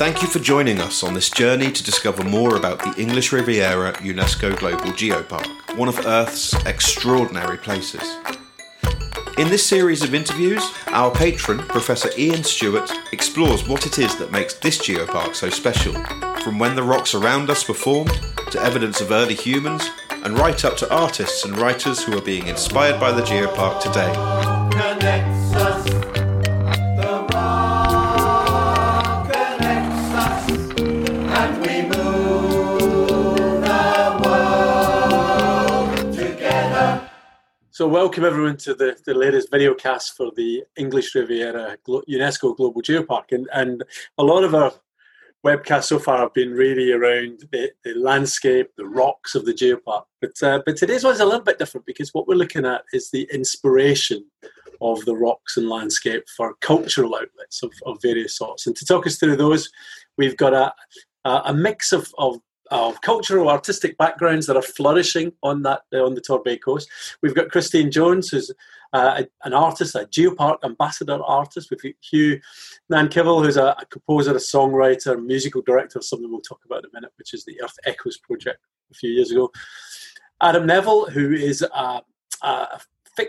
[0.00, 3.92] Thank you for joining us on this journey to discover more about the English Riviera
[3.98, 8.16] UNESCO Global Geopark, one of Earth's extraordinary places.
[9.36, 14.32] In this series of interviews, our patron, Professor Iain Stewart, explores what it is that
[14.32, 15.92] makes this geopark so special,
[16.42, 18.18] from when the rocks around us were formed,
[18.52, 19.86] to evidence of early humans,
[20.24, 24.49] and right up to artists and writers who are being inspired by the geopark today.
[37.80, 42.82] So, welcome everyone to the, the latest video cast for the English Riviera UNESCO Global
[42.82, 43.32] Geopark.
[43.32, 43.82] And, and
[44.18, 44.70] a lot of our
[45.46, 50.02] webcasts so far have been really around the, the landscape, the rocks of the geopark.
[50.20, 53.08] But, uh, but today's one's a little bit different because what we're looking at is
[53.08, 54.26] the inspiration
[54.82, 58.66] of the rocks and landscape for cultural outlets of, of various sorts.
[58.66, 59.70] And to talk us through those,
[60.18, 60.70] we've got a,
[61.24, 66.14] a mix of, of of cultural artistic backgrounds that are flourishing on that uh, on
[66.14, 66.88] the Torbay coast.
[67.22, 68.52] We've got Chrystine Jones, who's
[68.92, 71.70] uh, an artist, a geopark ambassador artist.
[71.70, 72.40] We've got Hugh
[72.92, 76.94] Nankivell, who's a, a, composer, a songwriter, musical director, something we'll talk about in a
[76.94, 78.58] minute, which is the Earth Echoes project
[78.90, 79.50] a few years ago.
[80.42, 82.02] Adam Neville, who is a,
[82.42, 82.80] a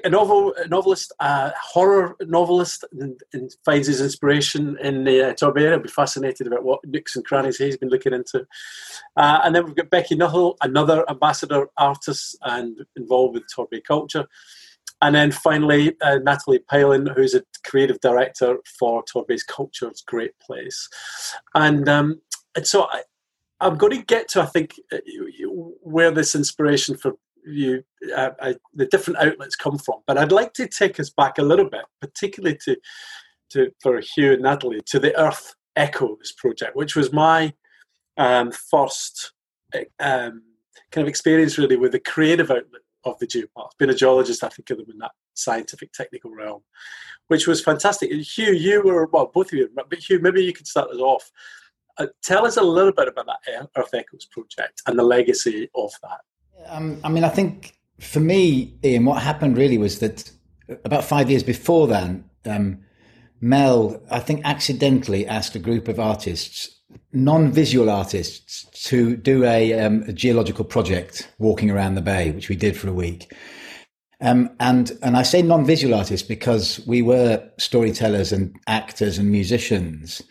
[0.03, 5.73] a novel, a novelist, a horror novelist, and, and, finds his inspiration in uh, Torbay.
[5.73, 8.45] I'd be fascinated about what nooks and crannies he's been looking into.
[9.17, 14.27] Uh, and then we've got Becky Nuthall, another ambassador artist and involved with Torbay culture.
[15.01, 20.87] And then finally, uh, Nathalie Palin, who's a creative director for Torbay's Culture's Great Place.
[21.55, 22.21] And, um,
[22.55, 23.01] and so I,
[23.59, 24.97] I'm going to get to, I think, uh,
[25.81, 27.13] where this inspiration for
[27.45, 27.83] you
[28.15, 30.01] uh, I, the different outlets come from.
[30.07, 32.77] But I'd like to take us back a little bit, particularly to
[33.51, 37.53] to for Hugh and Nathalie to the Earth Echoes project, which was my
[38.17, 39.33] um, first
[39.99, 40.43] um,
[40.91, 43.69] kind of experience really with the creative outlet of the geopark.
[43.77, 46.61] Being a geologist, I think of them in that scientific technical realm,
[47.27, 48.11] which was fantastic.
[48.11, 51.31] Hugh, you were well, both of you, but Hugh, maybe you could start us off.
[51.97, 55.91] Uh, tell us a little bit about that Earth Echoes project and the legacy of
[56.03, 56.21] that.
[56.67, 60.31] Um, I mean, I think for me, Iain, what happened really was that
[60.83, 62.79] about five years before then, um,
[63.41, 66.79] Mel, I think, accidentally asked a group of artists,
[67.13, 72.55] non-visual artists, to do a, um, a geological project walking around the bay, which we
[72.55, 73.33] did for a week.
[74.21, 80.21] Um, and and I say non-visual artists because we were storytellers and actors and musicians.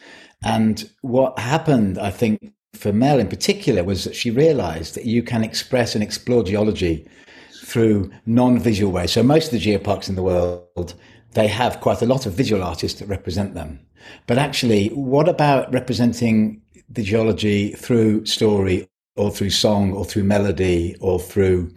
[0.45, 5.23] And what happened, I think, for Mel in particular was that she realized that you
[5.23, 7.07] can express and explore geology
[7.65, 9.13] through non-visual ways.
[9.13, 10.95] So most of the geoparks in the world,
[11.35, 13.81] they have quite a lot of visual artists that represent them.
[14.27, 20.97] But actually, what about representing the geology through story or through song or through melody
[21.01, 21.73] or through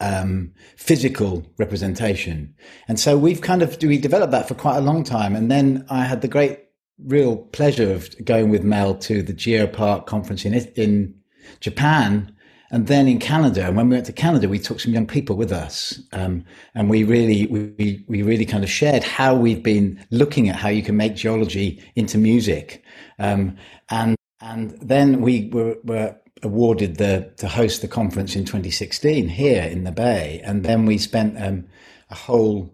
[0.00, 2.54] um, physical representation?
[2.88, 5.36] And so we've kind of we developed that for quite a long time.
[5.36, 6.63] And then I had the great
[6.98, 11.14] real pleasure of going with Mel to the Geopark conference in in
[11.60, 12.34] Japan,
[12.70, 13.66] and then in Canada.
[13.66, 16.44] And when we went to Canada, we took some young people with us, um,
[16.74, 20.68] and we really we we really kind of shared how we've been looking at how
[20.68, 22.82] you can make geology into music,
[23.18, 23.56] um,
[23.90, 29.62] and and then we were, were awarded the to host the conference in 2016 here
[29.62, 31.66] in the Bay, and then we spent um,
[32.10, 32.72] a whole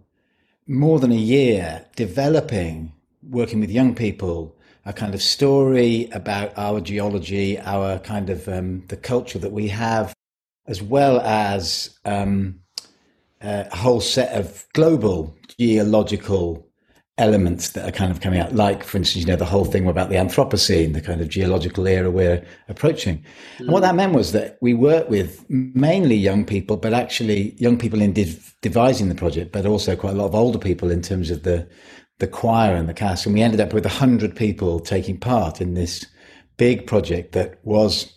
[0.66, 2.92] more than a year developing
[3.22, 8.84] working with young people, a kind of story about our geology, our kind of um,
[8.88, 10.14] the culture that we have,
[10.66, 12.60] as well as um,
[13.40, 16.66] a whole set of global geological
[17.18, 19.86] elements that are kind of coming out, like, for instance, you know, the whole thing
[19.86, 23.18] about the Anthropocene, the kind of geological era we're approaching.
[23.18, 23.60] Mm.
[23.60, 27.76] And what that meant was that we worked with mainly young people, but actually young
[27.76, 31.02] people in div- devising the project, but also quite a lot of older people in
[31.02, 31.68] terms of the
[32.20, 35.60] the choir and the cast, and we ended up with a hundred people taking part
[35.60, 36.06] in this
[36.56, 38.12] big project that was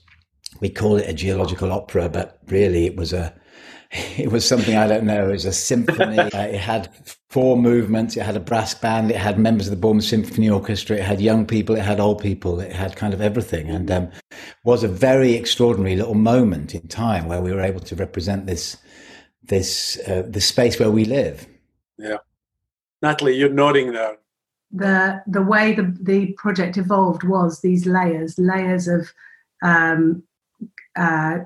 [0.60, 3.33] we call it a geological opera, but really it was a
[4.18, 5.30] it was something I don't know.
[5.30, 6.19] It was a symphony.
[6.19, 6.89] uh, it had
[7.30, 8.18] four movements.
[8.18, 9.12] It had a brass band.
[9.12, 10.98] It had members of the Bournemouth Symphony Orchestra.
[10.98, 11.75] It had young people.
[11.75, 12.60] It had old people.
[12.60, 14.12] It had kind of everything, and um,
[14.63, 18.77] was a very extraordinary little moment in time where we were able to represent this
[19.44, 21.48] this uh, the space where we live.
[21.98, 22.18] Yeah.
[23.03, 24.17] Nathalie, you're nodding there.
[24.71, 29.07] The the way the the project evolved was these layers, layers of
[29.61, 30.23] um,
[30.95, 31.39] uh,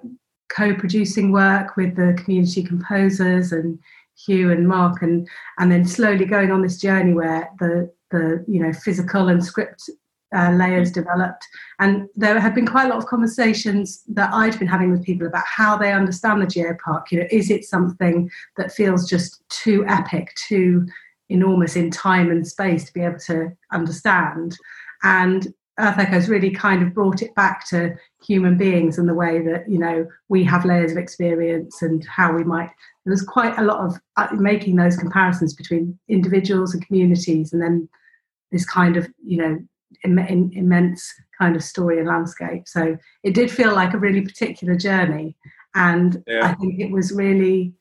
[0.50, 3.80] co-producing work with the community composers and
[4.26, 5.28] Hugh and Mark, and
[5.58, 9.90] and then slowly going on this journey where the the you know physical and script
[10.34, 11.46] uh, layers developed.
[11.80, 15.28] And there have been quite a lot of conversations that I'd been having with people
[15.28, 17.12] about how they understand the geopark.
[17.12, 20.88] You know, is it something that feels just too epic, too
[21.30, 24.56] enormous in time and space to be able to understand?
[25.04, 27.96] And Earth Echoes really kind of brought it back to
[28.26, 32.34] human beings and the way that you know we have layers of experience and how
[32.34, 32.70] we might.
[33.06, 37.62] There was quite a lot of uh, making those comparisons between individuals and communities, and
[37.62, 37.88] then
[38.52, 39.60] this kind of you know
[40.04, 42.68] Im- Im- immense kind of story and landscape.
[42.68, 45.36] So it did feel like a really particular journey,
[45.76, 46.48] and yeah.
[46.48, 47.74] I think it was really,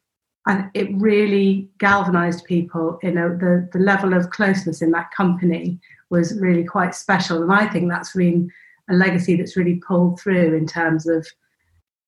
[0.47, 2.99] and it really galvanized people.
[3.03, 5.79] You know, the the level of closeness in that company
[6.11, 8.51] was really quite special, and I think that's been
[8.91, 11.27] a legacy that's really pulled through in terms of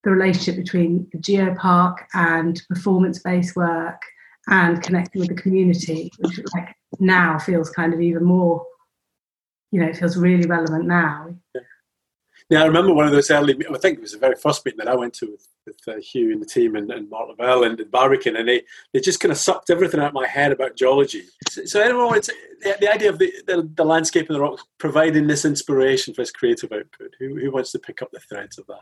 [0.04, 4.00] the relationship between the geopark and performance-based work
[4.46, 8.64] and connecting with the community, which like now feels kind of even more
[9.70, 11.34] you know, it feels really relevant now.
[11.54, 11.60] Yeah.
[12.50, 13.54] Yeah, I remember one of those early.
[13.54, 16.00] I think it was the very first meeting that I went to with, with uh,
[16.00, 18.62] Hugh and the team and, and Mark Lavelle and, and Barbican, and they,
[18.94, 21.24] they just kind of sucked everything out of my head about geology.
[21.50, 22.28] So, so anyone, it's
[22.62, 26.22] the, the idea of the, the, the landscape and the rocks providing this inspiration for
[26.22, 27.14] this creative output.
[27.18, 28.80] Who, who wants to pick up the threads of that?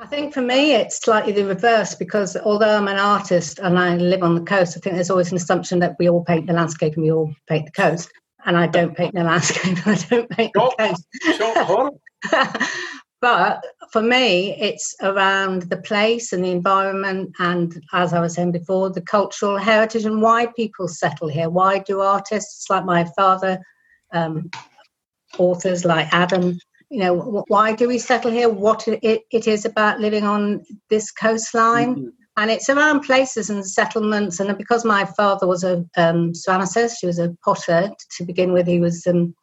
[0.00, 3.96] I think for me it's slightly the reverse because although I'm an artist and I
[3.96, 6.52] live on the coast, I think there's always an assumption that we all paint the
[6.52, 8.10] landscape and we all paint the coast
[8.44, 9.86] and I don't paint the landscape.
[9.86, 11.06] I don't paint the coast.
[13.20, 18.52] but for me, it's around the place and the environment, and as I was saying
[18.52, 21.50] before, the cultural heritage and why people settle here.
[21.50, 23.58] Why do artists like my father,
[24.12, 24.50] um,
[25.38, 26.58] authors like Adam,
[26.90, 28.48] you know, why do we settle here?
[28.48, 31.96] What it, it is about living on this coastline.
[31.96, 34.40] Mm-hmm and it's around places and settlements.
[34.40, 38.66] And because my father was a um, ceramicist, he was a potter to begin with,
[38.66, 39.34] he was um,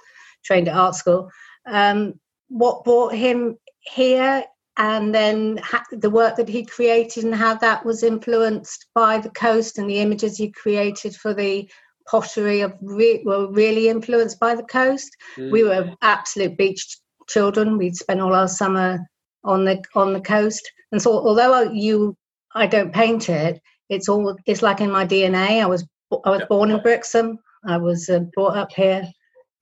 [0.43, 1.29] trained at art school.
[1.65, 2.19] Um,
[2.51, 4.43] what brought him here,
[4.77, 9.29] and then ha- the work that he created, and how that was influenced by the
[9.29, 11.69] coast and the images he created for the
[12.09, 15.09] pottery of re- were really influenced by the coast.
[15.37, 15.51] Mm.
[15.51, 17.77] We were absolute beach children.
[17.77, 18.99] We'd spend all our summer
[19.43, 20.69] on the on the coast.
[20.91, 22.17] And so, although you
[22.53, 23.61] I don't paint it.
[23.89, 25.61] It's all it's like in my DNA.
[25.61, 25.85] I was
[26.25, 27.39] I was born in Brixham.
[27.65, 29.03] I was uh, brought up here,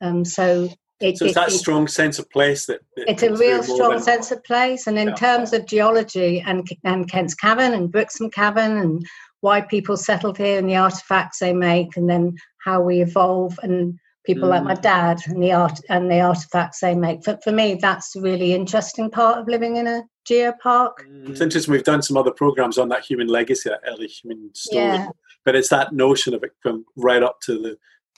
[0.02, 0.70] um, so
[1.02, 3.64] it, so it's it, that it, strong sense of place that, that it's a real
[3.64, 4.88] strong than, sense of place.
[4.88, 5.16] And in yeah.
[5.16, 9.06] terms of geology and and Kent's Cavern and Brixham Cavern and
[9.42, 13.98] why people settled here and the artifacts they make, and then how we evolve and
[14.26, 14.52] people mm.
[14.52, 14.82] like my mm.
[14.82, 17.24] dad and the art and the artifacts they make.
[17.24, 20.94] For, for me, that's the really interesting part of living in a geopark.
[21.10, 21.30] Mm.
[21.30, 21.72] It's interesting.
[21.72, 25.08] We've done some other programs on that human legacy, that early human story, yeah.
[25.46, 27.78] but it's that notion of it from right up to the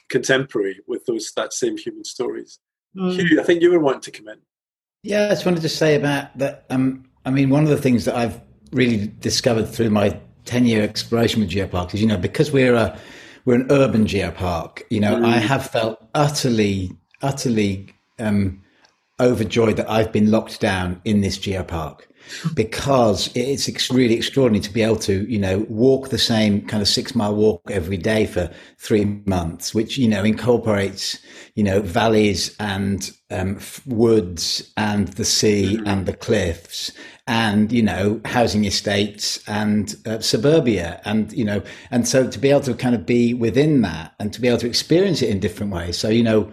[0.09, 2.59] contemporary with those that same human stories.
[2.95, 3.13] Mm.
[3.15, 4.39] Hugh, I think you were wanting to come in.
[5.03, 6.65] Yeah, I just wanted to say about that.
[6.69, 8.39] Um, I mean, one of the things that I've
[8.71, 12.97] really discovered through my ten-year exploration with geoparks is, you know, because we're a
[13.45, 14.83] we're an urban geopark.
[14.89, 15.25] You know, mm.
[15.25, 16.91] I have felt utterly,
[17.21, 18.61] utterly um,
[19.19, 22.01] overjoyed that I've been locked down in this geopark
[22.53, 26.87] because it's really extraordinary to be able to, you know, walk the same kind of
[26.87, 31.19] six mile walk every day for three months, which, you know, incorporates,
[31.55, 35.87] you know, valleys and um, woods and the sea mm.
[35.87, 36.91] and the cliffs
[37.27, 41.61] and you know housing estates and uh, suburbia and you know
[41.91, 44.57] and so to be able to kind of be within that and to be able
[44.57, 46.51] to experience it in different ways so you know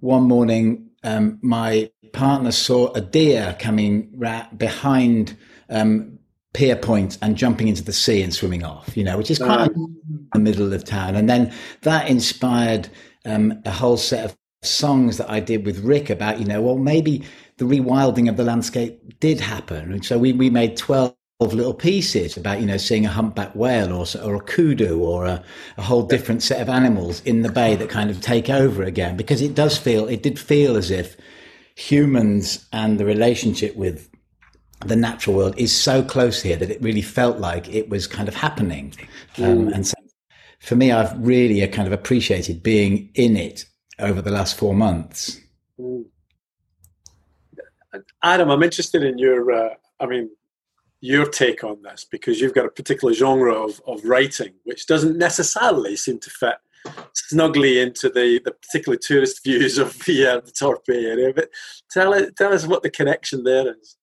[0.00, 5.36] one morning um, my partner saw a deer coming ra- behind
[5.70, 6.18] um,
[6.52, 9.70] pier point and jumping into the sea and swimming off you know which is quite
[9.70, 9.96] in
[10.32, 12.88] the middle of town and then that inspired
[13.24, 16.78] um, a whole set of songs that I did with Rick about, you know, well,
[16.78, 17.24] maybe
[17.58, 19.92] the rewilding of the landscape did happen.
[19.92, 23.92] And so we, we made 12 little pieces about, you know, seeing a humpback whale
[23.92, 25.44] or, or a kudu or a,
[25.76, 29.16] a whole different set of animals in the bay that kind of take over again,
[29.16, 31.16] because it does feel, it did feel as if
[31.74, 34.08] humans and the relationship with
[34.86, 38.28] the natural world is so close here that it really felt like it was kind
[38.28, 38.94] of happening.
[39.36, 39.94] Um, and so
[40.60, 43.66] for me, I've really uh, kind of appreciated being in it
[43.98, 45.38] over the last four months.
[48.22, 50.30] Adam, I'm interested in your, uh, I mean,
[51.00, 55.18] your take on this because you've got a particular genre of, of writing which doesn't
[55.18, 56.56] necessarily seem to fit
[57.12, 61.32] snugly into the, the particular tourist views of the, uh, the Torquay area.
[61.34, 61.50] But
[61.90, 63.96] tell, it, tell us what the connection there is.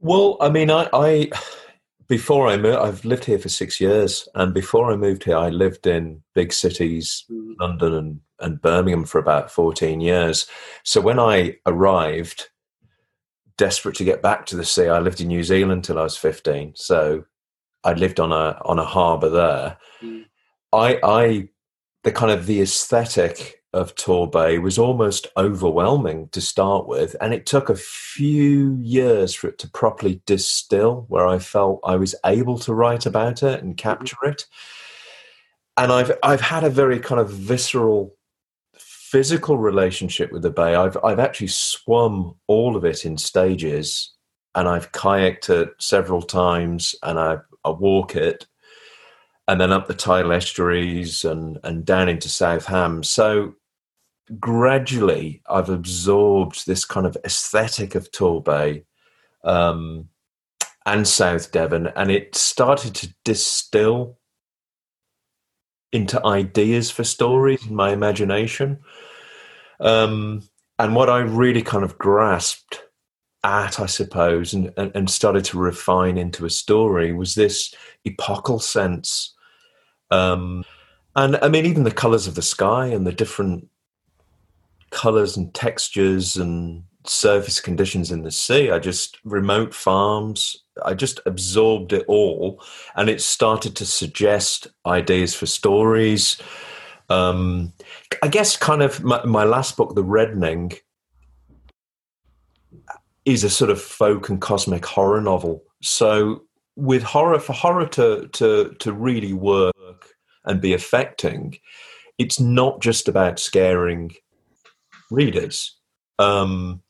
[0.00, 1.30] Well, I mean, I, I
[2.06, 5.48] before I moved, I've lived here for six years, and before I moved here, I
[5.48, 7.54] lived in big cities, mm.
[7.58, 10.46] London and and Birmingham for about 14 years.
[10.84, 12.48] So when I arrived,
[13.58, 16.16] desperate to get back to the sea, I lived in New Zealand till I was
[16.16, 16.72] 15.
[16.76, 17.24] So
[17.84, 19.76] I lived on a on a harbour there.
[20.02, 20.24] Mm.
[20.72, 21.48] I I
[22.04, 27.46] the kind of the aesthetic of Torbay was almost overwhelming to start with, and it
[27.46, 32.58] took a few years for it to properly distill, where I felt I was able
[32.60, 33.88] to write about it and mm-hmm.
[33.88, 34.46] capture it.
[35.76, 38.16] And I've I've had a very kind of visceral,
[39.10, 40.74] physical relationship with the bay.
[40.74, 44.14] I've I've actually swum all of it in stages,
[44.54, 48.46] and I've kayaked it several times, and I I walk it
[49.48, 53.02] and then up the tidal estuaries and, and down into South Ham.
[53.02, 53.54] So
[54.38, 58.84] gradually I've absorbed this kind of aesthetic of Torbay
[59.42, 60.10] um,
[60.84, 64.18] and South Devon, and it started to distill
[65.92, 68.78] into ideas for stories in my imagination.
[69.80, 70.42] Um,
[70.78, 72.82] and what I really kind of grasped
[73.44, 77.72] at, I suppose, and, and, started to refine into a story was this
[78.04, 79.34] epochal sense
[80.10, 80.64] um,
[81.16, 83.68] and I mean, even the colors of the sky and the different
[84.90, 88.70] colors and textures and surface conditions in the sea.
[88.70, 90.56] I just remote farms.
[90.84, 92.62] I just absorbed it all,
[92.94, 96.40] and it started to suggest ideas for stories.
[97.08, 97.72] Um,
[98.22, 100.72] I guess, kind of my, my last book, The Reddening,
[103.24, 105.62] is a sort of folk and cosmic horror novel.
[105.82, 106.42] So,
[106.76, 109.74] with horror, for horror to to to really work
[110.44, 111.58] and be affecting,
[112.18, 114.12] it's not just about scaring
[115.10, 115.76] readers
[116.18, 116.82] um,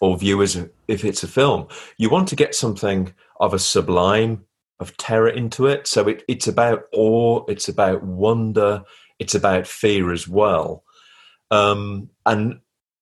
[0.00, 0.56] or viewers
[0.88, 1.68] if it's a film.
[1.96, 4.44] You want to get something of a sublime,
[4.80, 5.86] of terror into it.
[5.86, 8.82] So it, it's about awe, it's about wonder,
[9.18, 10.84] it's about fear as well.
[11.50, 12.60] Um, and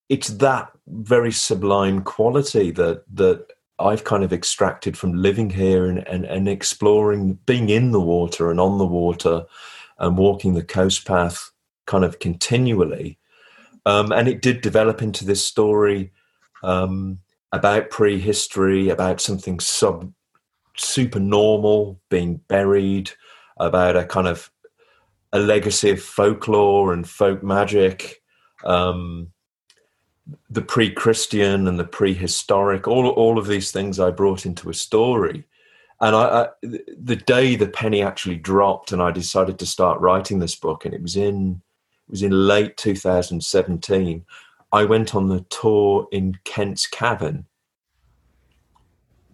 [0.08, 3.46] it's that very sublime quality that that
[3.78, 8.50] I've kind of extracted from living here and, and, and exploring, being in the water
[8.50, 9.44] and on the water,
[9.98, 11.50] and walking the coast path
[11.86, 13.18] kind of continually.
[13.86, 16.12] Um, and it did develop into this story
[16.62, 17.18] um,
[17.52, 20.12] about prehistory, about something sub
[20.76, 23.10] super normal being buried,
[23.58, 24.50] about a kind of
[25.32, 28.22] a legacy of folklore and folk magic,
[28.64, 29.32] um,
[30.50, 32.86] the pre-Christian and the prehistoric.
[32.86, 35.46] All all of these things I brought into a story,
[36.02, 40.38] and I, I, the day the penny actually dropped and i decided to start writing
[40.40, 41.62] this book and it was in
[42.08, 44.24] it was in late 2017
[44.72, 47.46] i went on the tour in kent's cavern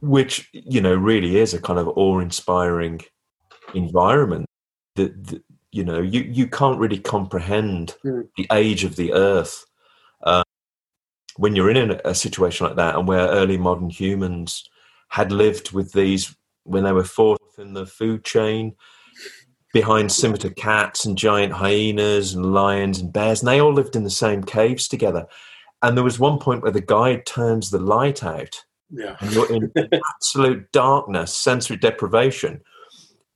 [0.00, 3.00] which you know really is a kind of awe-inspiring
[3.74, 4.46] environment
[4.94, 5.42] that, that
[5.78, 8.26] you know you, you can't really comprehend mm.
[8.36, 9.64] the age of the earth
[10.24, 10.42] uh,
[11.36, 14.68] when you're in a, a situation like that and where early modern humans
[15.08, 18.74] had lived with these when they were fourth in the food chain,
[19.72, 24.04] behind scimitar cats and giant hyenas and lions and bears, and they all lived in
[24.04, 25.26] the same caves together.
[25.82, 29.16] And there was one point where the guide turns the light out, yeah.
[29.20, 29.72] and you're in
[30.16, 32.60] absolute darkness, sensory deprivation.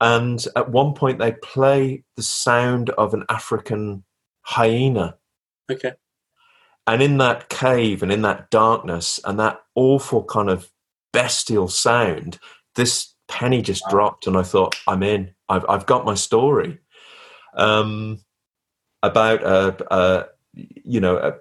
[0.02, 4.02] And at one point, they play the sound of an African
[4.40, 5.16] hyena.
[5.70, 5.92] Okay.
[6.88, 10.72] And in that cave and in that darkness and that awful kind of
[11.12, 12.40] bestial sound,
[12.74, 15.32] this penny just dropped, and I thought, I'm in.
[15.48, 16.80] I've I've got my story
[17.54, 18.18] um,
[19.04, 21.38] about a, a you know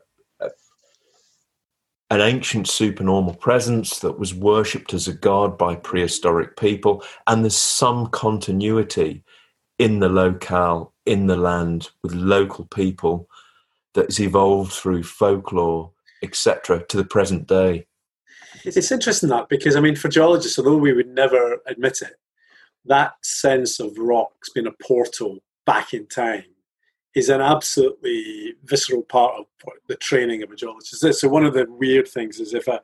[2.11, 7.55] an ancient supernormal presence that was worshipped as a god by prehistoric people, and there's
[7.55, 9.23] some continuity
[9.79, 13.29] in the locale, in the land, with local people
[13.93, 15.89] that's evolved through folklore,
[16.21, 17.87] etc., to the present day.
[18.65, 22.19] It's interesting that because I mean, for geologists, although we would never admit it,
[22.83, 26.43] that sense of rocks being a portal back in time
[27.15, 29.45] is an absolutely visceral part of
[29.87, 31.19] the training of a geologist.
[31.19, 32.81] So one of the weird things is if a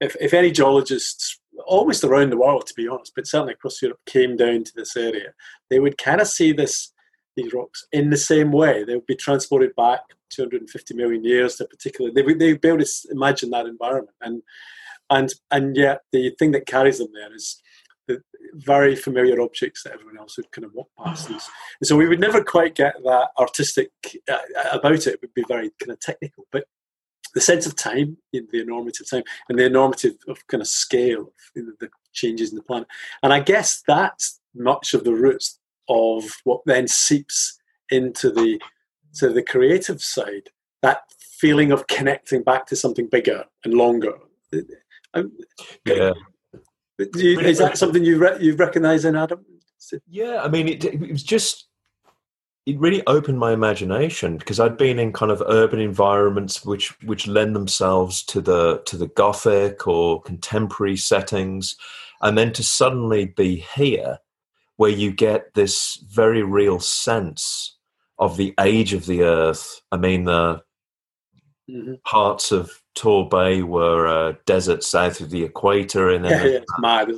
[0.00, 4.00] if, if any geologists almost around the world to be honest, but certainly across Europe
[4.06, 5.32] came down to this area,
[5.70, 6.92] they would kind of see this
[7.36, 8.84] these rocks in the same way.
[8.84, 12.10] They would be transported back 250 million years to particular.
[12.10, 14.42] They would they'd be able to imagine that environment and
[15.10, 17.60] and and yet the thing that carries them there is
[18.54, 21.28] very familiar objects that everyone else would kind of walk past.
[21.28, 21.40] And
[21.82, 23.90] so we would never quite get that artistic
[24.30, 24.38] uh,
[24.72, 25.14] about it.
[25.14, 26.66] It would be very kind of technical, but
[27.34, 31.32] the sense of time, the enormity of time, and the enormity of kind of scale
[31.54, 32.86] you know, the changes in the planet.
[33.22, 35.58] And I guess that's much of the roots
[35.88, 37.58] of what then seeps
[37.90, 38.60] into the
[39.16, 40.48] to the creative side,
[40.82, 44.14] that feeling of connecting back to something bigger and longer.
[45.84, 46.12] Yeah.
[46.98, 49.44] You, is that something you re- you recognise in Adam?
[50.08, 51.66] Yeah, I mean, it, it was just
[52.66, 57.26] it really opened my imagination because I'd been in kind of urban environments which which
[57.26, 61.76] lend themselves to the to the gothic or contemporary settings,
[62.22, 64.18] and then to suddenly be here,
[64.76, 67.76] where you get this very real sense
[68.18, 69.82] of the age of the earth.
[69.90, 70.62] I mean, the
[71.68, 71.94] mm-hmm.
[72.04, 77.10] parts of Torbay were uh, desert south of the equator, and then yeah, mad,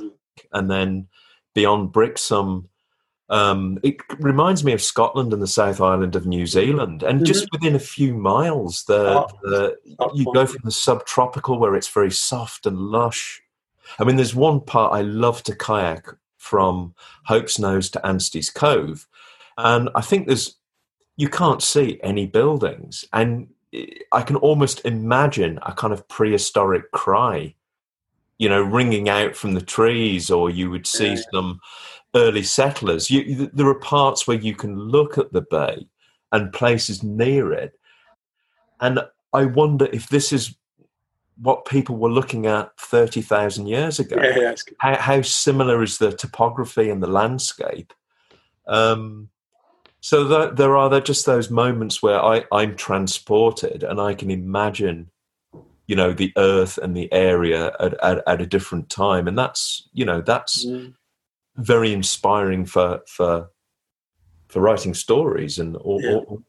[0.51, 1.07] and then
[1.53, 2.69] beyond Brixham
[3.29, 7.25] um, it reminds me of Scotland and the South Island of New Zealand, and mm-hmm.
[7.25, 9.75] just within a few miles, the, oh, the
[10.13, 13.41] you go from the subtropical where it's very soft and lush.
[13.99, 19.07] I mean, there's one part I love to kayak from Hope's Nose to Anstey's Cove,
[19.57, 20.55] and I think there's
[21.17, 27.55] you can't see any buildings, and I can almost imagine a kind of prehistoric cry,
[28.37, 31.21] you know, ringing out from the trees, or you would see yeah.
[31.31, 31.59] some
[32.15, 33.09] early settlers.
[33.09, 35.87] You, there are parts where you can look at the bay
[36.31, 37.79] and places near it.
[38.79, 38.99] And
[39.33, 40.55] I wonder if this is
[41.41, 44.17] what people were looking at 30,000 years ago.
[44.21, 47.93] Yeah, how, how, similar is the topography and the landscape?
[48.67, 49.29] Um,
[50.07, 54.31] so that, there are there just those moments where I, I'm transported and I can
[54.31, 55.11] imagine,
[55.85, 59.27] you know, the earth and the area at, at, at a different time.
[59.27, 60.93] And that's, you know, that's mm
[61.57, 63.49] very inspiring for for
[64.47, 66.11] for writing stories and all, yeah.
[66.11, 66.43] all.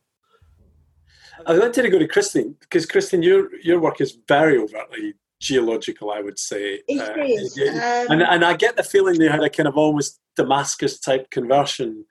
[1.47, 6.11] I wanted to go to Chrystine because Chrystine, your your work is very overtly geological.
[6.11, 7.13] I would say, uh.
[7.13, 11.31] Um, and and I get the feeling they had a kind of almost Damascus type
[11.31, 12.05] conversion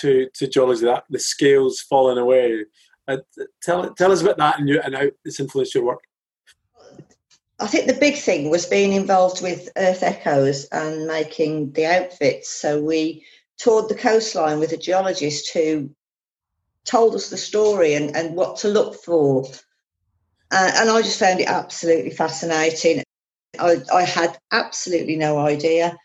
[0.00, 0.84] to to geology.
[0.84, 2.64] That the scales falling away.
[3.08, 3.18] Uh,
[3.62, 6.00] tell tell us about that and you, and how it's influenced your work.
[7.58, 12.50] I think the big thing was being involved with Earth Echoes and making the outfits.
[12.50, 13.24] So we
[13.56, 15.90] toured the coastline with a geologist who
[16.84, 19.46] told us the story and, and what to look for.
[20.50, 23.02] Uh, and I just found it absolutely fascinating.
[23.58, 25.96] I, I had absolutely no idea.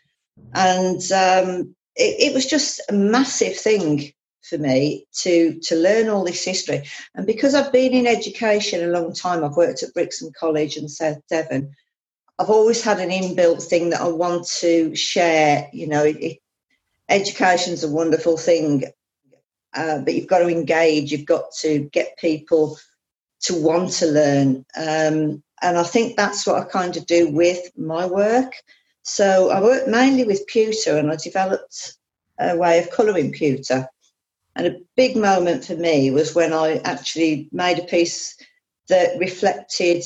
[0.54, 6.24] And um, it, it was just a massive thing for me to to learn all
[6.24, 6.82] this history.
[7.14, 10.88] And because I've been in education a long time, I've worked at Brixham College in
[10.88, 11.74] South Devon.
[12.38, 15.68] I've always had an inbuilt thing that I want to share.
[15.72, 16.38] You know, it,
[17.08, 18.84] education's a wonderful thing,
[19.74, 21.12] uh, but you've got to engage.
[21.12, 22.78] You've got to get people
[23.42, 24.64] to want to learn.
[24.76, 28.52] Um, and I think that's what I kind of do with my work.
[29.02, 31.96] So I work mainly with pewter, and I developed
[32.38, 33.88] a way of colouring pewter.
[34.56, 38.36] And a big moment for me was when I actually made a piece
[38.88, 40.04] that reflected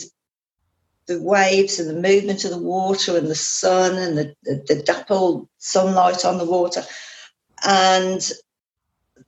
[1.07, 4.83] the waves and the movement of the water and the sun and the, the, the
[4.83, 6.85] dappled sunlight on the water.
[7.67, 8.21] And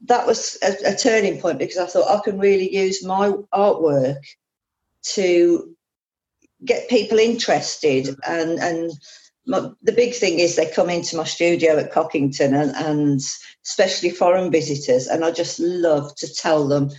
[0.07, 4.23] that was a, a, turning point because I thought I can really use my artwork
[5.15, 5.75] to
[6.65, 8.93] get people interested and and
[9.49, 13.21] my, the big thing is they come into my studio at Cockington and, and
[13.67, 16.91] especially foreign visitors, and I just love to tell them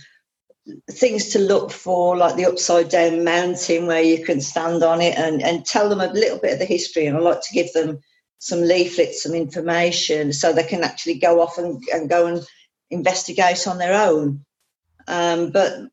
[0.90, 5.16] things to look for, like the upside down mountain where you can stand on it
[5.16, 7.06] and, and tell them a little bit of the history.
[7.06, 8.00] And I like to give them
[8.40, 12.42] some leaflets, some information so they can actually go off and, and go and
[12.90, 14.44] investigate on their own.
[15.06, 15.88] Um, but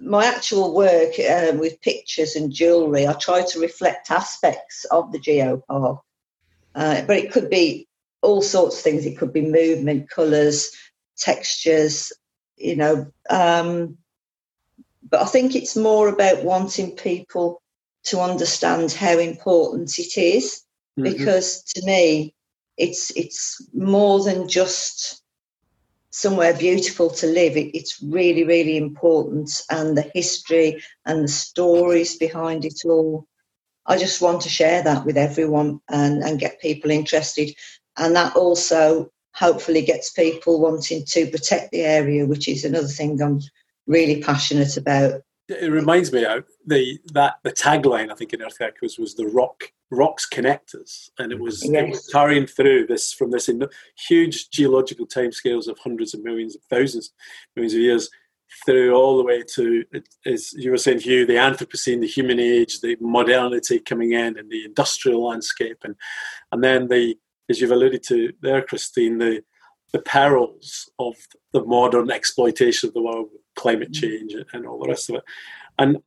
[0.00, 5.18] my actual work um, with pictures and jewellery, I try to reflect aspects of the
[5.18, 6.00] geopark.
[6.74, 7.88] Uh, but it could be
[8.22, 9.06] all sorts of things.
[9.06, 10.70] It could be movement, colours,
[11.16, 12.12] textures,
[12.56, 13.10] you know.
[13.30, 13.96] Um,
[15.08, 17.62] but I think it's more about wanting people
[18.04, 20.62] to understand how important it is,
[20.98, 21.04] mm-hmm.
[21.04, 22.34] because to me,
[22.76, 25.22] it's it's more than just
[26.16, 27.58] somewhere beautiful to live.
[27.58, 33.26] It, it's really, really important, and the history and the stories behind it all.
[33.84, 37.54] I just want to share that with everyone and, and get people interested.
[37.98, 43.20] And that also hopefully gets people wanting to protect the area, which is another thing
[43.20, 43.40] I'm
[43.86, 45.20] really passionate about.
[45.48, 49.28] It reminds me of the that the tagline I think in Earth Echoes was the
[49.28, 51.84] rock rocks connect us, and it was, yes.
[51.84, 53.48] it was carrying through this from this
[54.08, 57.12] huge geological timescales of hundreds of millions of thousands
[57.54, 58.10] millions of years
[58.64, 59.84] through all the way to
[60.24, 64.50] as you were saying Hugh the Anthropocene the human age the modernity coming in and
[64.50, 65.78] the industrial landscape.
[65.84, 65.96] And
[66.52, 67.16] and then the
[67.50, 69.42] as you've alluded to there Chrystine the
[69.92, 71.14] the perils of
[71.52, 75.24] the modern exploitation of the world climate change and all the rest of it.
[75.78, 75.98] And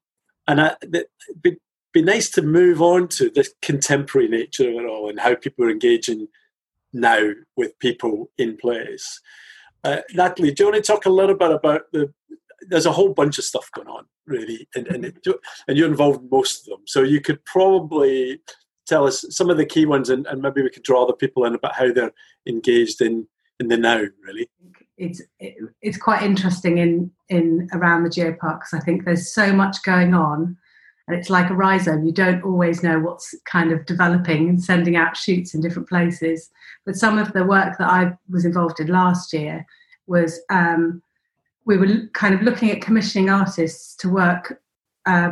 [0.48, 1.06] and I, it'd
[1.42, 5.66] be, nice to move on to the contemporary nature of it all and how people
[5.66, 6.28] are engaging
[6.94, 9.22] now with people in place.
[9.84, 12.12] Uh, Nathalie, do you want to talk a little bit about the?
[12.62, 15.26] There's a whole bunch of stuff going on, really, and and, it,
[15.68, 16.82] and you're involved in most of them.
[16.86, 18.42] So you could probably
[18.88, 21.46] tell us some of the key ones, and, and maybe we could draw the people
[21.46, 22.12] in about how they're
[22.48, 23.28] engaged in
[23.60, 24.50] in the now, really.
[25.00, 28.74] It's it, it's quite interesting in in around the geoparks.
[28.74, 30.58] I think there's so much going on,
[31.08, 32.06] and it's like a rhizome.
[32.06, 36.50] You don't always know what's kind of developing and sending out shoots in different places.
[36.86, 39.66] But some of the work that I was involved in last year
[40.08, 41.02] was um,
[41.66, 44.62] we were kind of looking at commissioning artists to work.
[45.06, 45.32] Uh,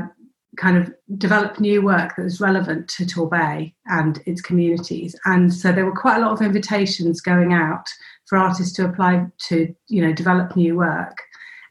[0.58, 5.16] kind of develop new work that was relevant to Torbay and its communities.
[5.26, 7.88] And so there were quite a lot of invitations going out
[8.26, 11.18] for artists to apply to, you know, develop new work.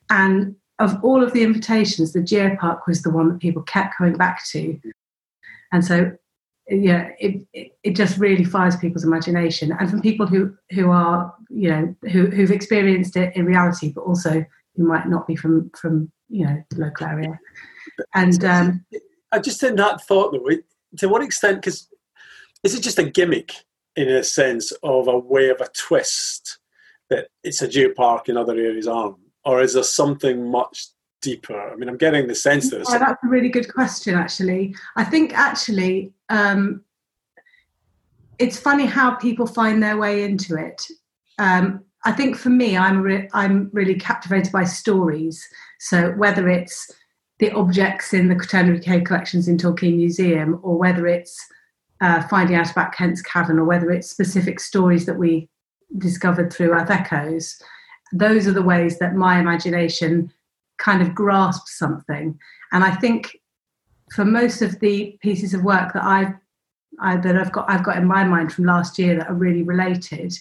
[0.08, 4.16] And of all of the invitations, the Geopark was the one that people kept coming
[4.16, 4.78] back to.
[5.72, 6.12] And so,
[6.68, 9.72] yeah, it, it, it just really fires people's imagination.
[9.78, 14.02] And from people who, who are, you know, who, who've experienced it in reality, but
[14.02, 14.44] also
[14.76, 17.38] who might not be from, from you know, the local area.
[18.14, 18.84] And um,
[19.32, 20.56] I just in that thought, though,
[20.98, 21.88] to what extent, because
[22.62, 23.52] is it just a gimmick
[23.96, 26.58] in a sense of a way of a twist
[27.10, 29.16] that it's a geopark in other areas aren't?
[29.44, 30.86] Or is there something much
[31.22, 31.58] deeper?
[31.58, 32.84] I mean, I'm getting the sense that.
[32.90, 34.74] Yeah, that's a really good question, actually.
[34.96, 36.82] I think actually um,
[38.38, 40.82] it's funny how people find their way into it.
[41.38, 45.44] Um, I think for me, I'm re- I'm really captivated by stories.
[45.80, 46.90] So whether it's
[47.38, 51.38] the objects in the quaternary cave collections in Torquay Museum, or whether it's
[52.00, 55.48] uh, finding out about Kent's Cavern, or whether it's specific stories that we
[55.98, 57.60] discovered through Earth Echoes,
[58.12, 60.32] those are the ways that my imagination
[60.78, 62.38] kind of grasps something.
[62.72, 63.38] And I think
[64.12, 66.34] for most of the pieces of work that I've
[66.98, 69.62] I, that I've got I've got in my mind from last year that are really
[69.62, 70.32] related,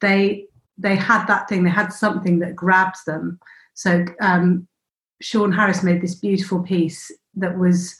[0.00, 0.46] they
[0.78, 3.38] they had that thing, they had something that grabs them.
[3.74, 4.66] So um,
[5.20, 7.96] Sean Harris made this beautiful piece that was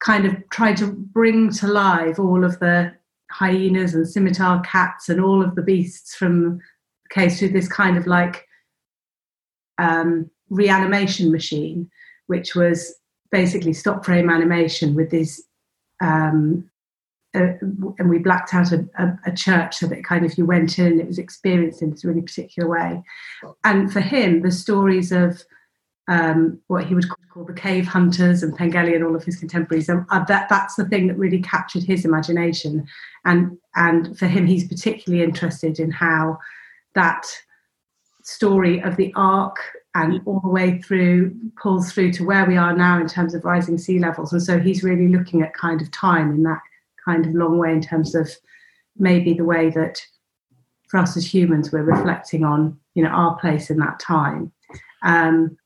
[0.00, 2.92] kind of trying to bring to life all of the
[3.30, 6.60] hyenas and scimitar cats and all of the beasts from the
[7.10, 8.46] case through this kind of like
[9.78, 11.90] um, reanimation machine,
[12.26, 12.94] which was
[13.30, 15.42] basically stop frame animation with these.
[16.00, 16.68] Um,
[17.34, 17.54] uh,
[17.98, 20.88] and we blacked out a, a, a, church so that kind of you went in,
[20.88, 23.02] and it was experienced in this really particular way.
[23.64, 25.42] And for him, the stories of
[26.08, 29.88] um, what he would call the cave hunters and Pengelly and all of his contemporaries.
[29.88, 32.86] Um, uh, that that's the thing that really captured his imagination,
[33.24, 36.38] and and for him, he's particularly interested in how
[36.94, 37.26] that
[38.22, 39.56] story of the ark
[39.94, 43.44] and all the way through pulls through to where we are now in terms of
[43.44, 44.32] rising sea levels.
[44.32, 46.60] And so he's really looking at kind of time in that
[47.04, 48.30] kind of long way in terms of
[48.96, 50.00] maybe the way that
[50.88, 54.52] for us as humans we're reflecting on you know our place in that time.
[55.02, 55.56] Um,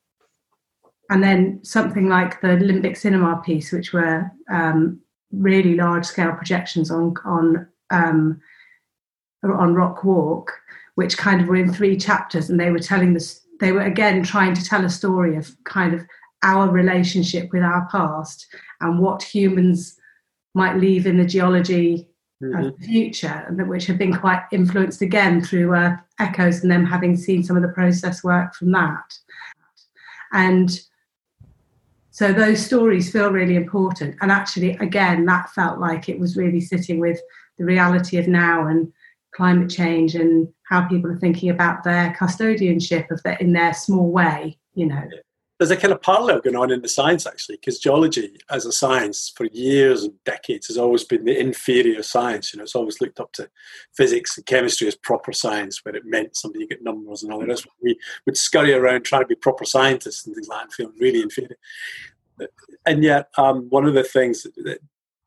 [1.09, 4.99] and then something like the Limbic Cinema piece, which were um,
[5.31, 8.41] really large scale projections on on um,
[9.43, 10.51] on Rock Walk,
[10.95, 13.41] which kind of were in three chapters, and they were telling this.
[13.59, 16.01] They were again trying to tell a story of kind of
[16.43, 18.45] our relationship with our past
[18.81, 19.97] and what humans
[20.53, 22.07] might leave in the geology
[22.43, 22.65] mm-hmm.
[22.65, 26.85] of the future, and which have been quite influenced again through uh, echoes and them
[26.85, 29.17] having seen some of the process work from that.
[30.33, 30.79] And
[32.17, 34.15] so those stories feel really important.
[34.21, 37.21] And actually, again, that felt like it was really sitting with
[37.59, 38.91] the reality of now and
[39.35, 44.09] climate change and how people are thinking about their custodianship of that in their small
[44.11, 45.03] way, you know.
[45.57, 48.71] There's a kind of parallel going on in the science actually, because geology as a
[48.71, 52.53] science for years and decades has always been the inferior science.
[52.53, 53.49] You know, it's always looked up to
[53.95, 57.39] physics and chemistry as proper science, where it meant somebody you get numbers and all
[57.39, 57.65] the rest.
[57.81, 60.93] We would scurry around trying to be proper scientists and things like that, and feeling
[60.99, 61.57] really inferior
[62.85, 64.79] and yet um, one of the things that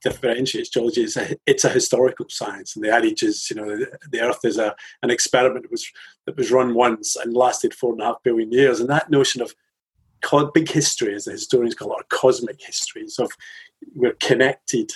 [0.03, 3.99] differentiates geology is a, it's a historical science and the adage is you know the,
[4.11, 5.87] the earth is a, an experiment that was
[6.25, 9.43] that was run once and lasted four and a half billion years and that notion
[9.43, 9.55] of
[10.55, 13.31] big history as the historians call it cosmic histories of
[13.95, 14.93] we're connected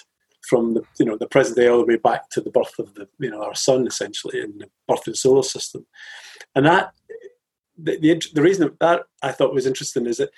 [0.48, 2.94] from the you know the present day all the way back to the birth of
[2.94, 5.86] the you know our sun essentially and the birth of the solar system
[6.54, 6.92] and that
[7.76, 10.30] the, the, the reason that, I thought was interesting is that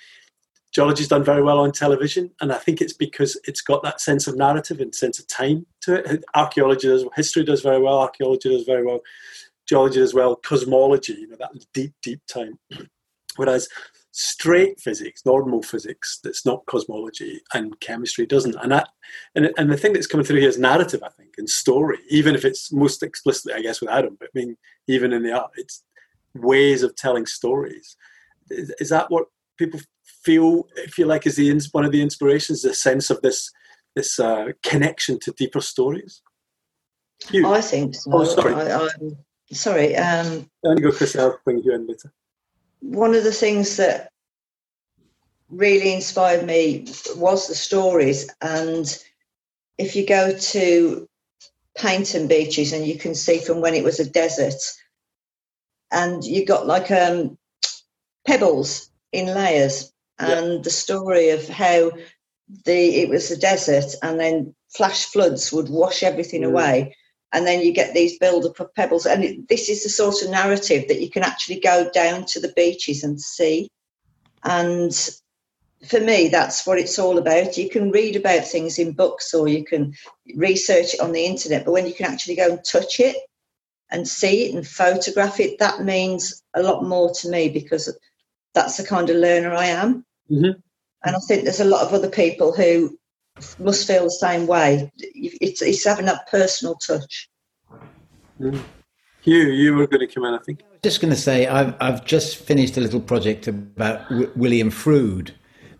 [0.73, 4.27] geology's done very well on television, and I think it's because it's got that sense
[4.27, 6.23] of narrative and sense of time to it.
[6.35, 7.99] Archaeology does, history does very well.
[7.99, 9.01] Archaeology does very well.
[9.67, 10.35] Geology does well.
[10.35, 12.57] Cosmology, you know, that deep, deep time.
[13.35, 13.69] Whereas
[14.19, 18.55] straight physics, normal physics that's not cosmology, and chemistry doesn't.
[18.55, 18.89] And that,
[19.35, 21.99] and, and the thing that's coming through here is narrative, I think, and story.
[22.09, 25.33] Even if it's most explicitly, I guess, with Adam, but I mean, even in the
[25.33, 25.83] art, it's
[26.33, 27.95] ways of telling stories.
[28.49, 29.25] Is, is that what
[29.59, 29.79] people
[30.23, 30.67] feel?
[30.89, 33.51] Feel like is the one of the inspirations, the sense of this
[33.95, 36.23] this uh, connection to deeper stories?
[37.29, 37.47] You.
[37.47, 38.11] I think so.
[38.11, 38.55] Oh, sorry.
[38.55, 38.89] I,
[39.51, 39.95] sorry.
[39.95, 41.15] Um, I'm go, Chris.
[41.15, 42.11] I'll bring you in later.
[42.81, 44.11] One of the things that
[45.49, 46.85] really inspired me
[47.15, 48.29] was the stories.
[48.41, 48.85] And
[49.77, 51.07] if you go to
[51.77, 54.61] Paignton beaches and you can see from when it was a desert,
[55.91, 57.37] and you got like um,
[58.25, 60.61] pebbles in layers, and yeah.
[60.63, 61.91] the story of how
[62.65, 66.47] the it was a desert, and then flash floods would wash everything mm.
[66.47, 66.95] away
[67.33, 69.05] and then you get these build-up of pebbles.
[69.05, 72.39] And it, this is the sort of narrative that you can actually go down to
[72.39, 73.69] the beaches and see.
[74.43, 74.93] And
[75.85, 77.57] for me, that's what it's all about.
[77.57, 79.93] You can read about things in books or you can
[80.35, 83.17] research it on the internet, but when you can actually go and touch it
[83.91, 87.95] and see it and photograph it, that means a lot more to me because
[88.53, 90.05] that's the kind of learner I am.
[90.31, 90.59] Mm-hmm.
[91.03, 92.97] And I think there's a lot of other people who
[93.59, 94.91] must feel the same way.
[94.97, 97.29] It's, it's having that personal touch.
[98.39, 98.61] Mm.
[99.21, 100.61] Hugh, you were going to come in, I think.
[100.63, 104.31] I was just going to say, I've I've just finished a little project about w-
[104.35, 105.31] William Froude,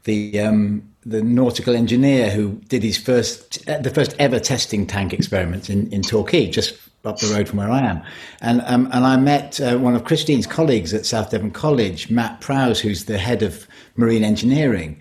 [0.04, 5.70] the um, the nautical engineer who did his first the first ever testing tank experiments
[5.70, 8.04] in in Torquay, just up the road from where I am.
[8.42, 12.42] And um, and I met uh, one of Chrystine's colleagues at South Devon College, Matt
[12.42, 13.66] Prowse, who's the head of
[13.96, 15.00] marine engineering.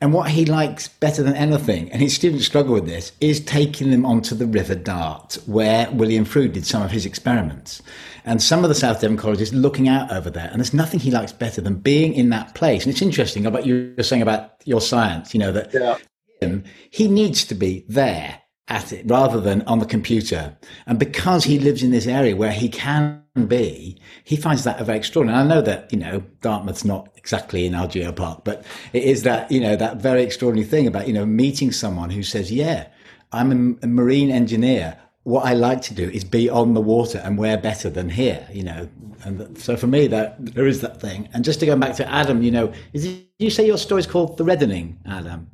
[0.00, 3.90] And what he likes better than anything, and his students struggle with this, is taking
[3.90, 7.82] them onto the River Dart, where William Froude did some of his experiments.
[8.24, 10.48] And some of the South Devon colleges looking out over there.
[10.50, 12.84] And there's nothing he likes better than being in that place.
[12.84, 15.96] And it's interesting about you were saying about your science, you know, that yeah.
[16.40, 20.56] him, he needs to be there at it rather than on the computer.
[20.86, 24.98] And because he lives in this area where he can be, he finds that very
[24.98, 25.42] extraordinary.
[25.42, 29.50] I know that, you know, Dartmouth's not exactly in our geopark, but it is that,
[29.50, 32.88] you know, that very extraordinary thing about, you know, meeting someone who says, yeah,
[33.32, 34.98] I'm a, a marine engineer.
[35.22, 38.46] What I like to do is be on the water and where better than here,
[38.52, 38.88] you know.
[39.24, 41.28] And so for me, that there is that thing.
[41.34, 44.06] And just to go back to Adam, you know, is it, you say your story's
[44.06, 45.50] called The Reddening, Adam?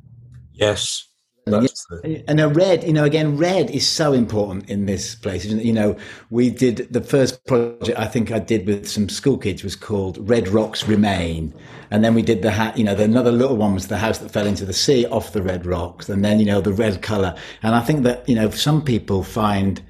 [0.53, 1.07] Yes.
[1.45, 2.23] The...
[2.27, 5.45] And a red, you know, again, red is so important in this place.
[5.45, 5.95] You know,
[6.31, 10.17] we did the first project I think I did with some school kids was called
[10.27, 11.53] Red Rocks Remain.
[11.91, 14.17] And then we did the hat, you know, the, another little one was the house
[14.19, 16.09] that fell into the sea off the red rocks.
[16.09, 17.35] And then, you know, the red color.
[17.61, 19.83] And I think that, you know, some people find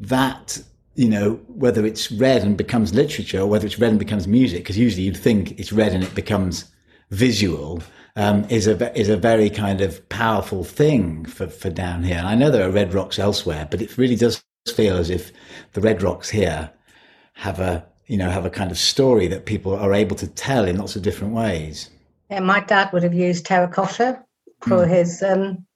[0.00, 0.62] that
[0.94, 4.58] you know, whether it's red and becomes literature or whether it's red and becomes music,
[4.58, 6.66] because usually you'd think it's red and it becomes
[7.10, 7.82] visual
[8.16, 12.18] um, is a is a very kind of powerful thing for, for down here.
[12.18, 14.42] And I know there are red rocks elsewhere, but it really does
[14.74, 15.32] feel as if
[15.72, 16.70] the red rocks here
[17.34, 20.64] have a you know have a kind of story that people are able to tell
[20.64, 21.90] in lots of different ways.
[22.30, 24.22] Yeah, my dad would have used terracotta
[24.60, 24.88] for mm.
[24.88, 25.66] his um,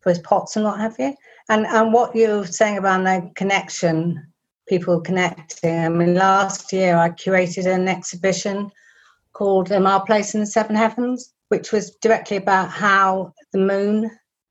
[0.00, 1.14] for his pots and what have you.
[1.48, 4.24] And and what you're saying about the connection,
[4.68, 5.78] people connecting.
[5.78, 8.70] I mean, last year I curated an exhibition
[9.32, 14.10] called um, Our Place in the Seven Heavens, which was directly about how the moon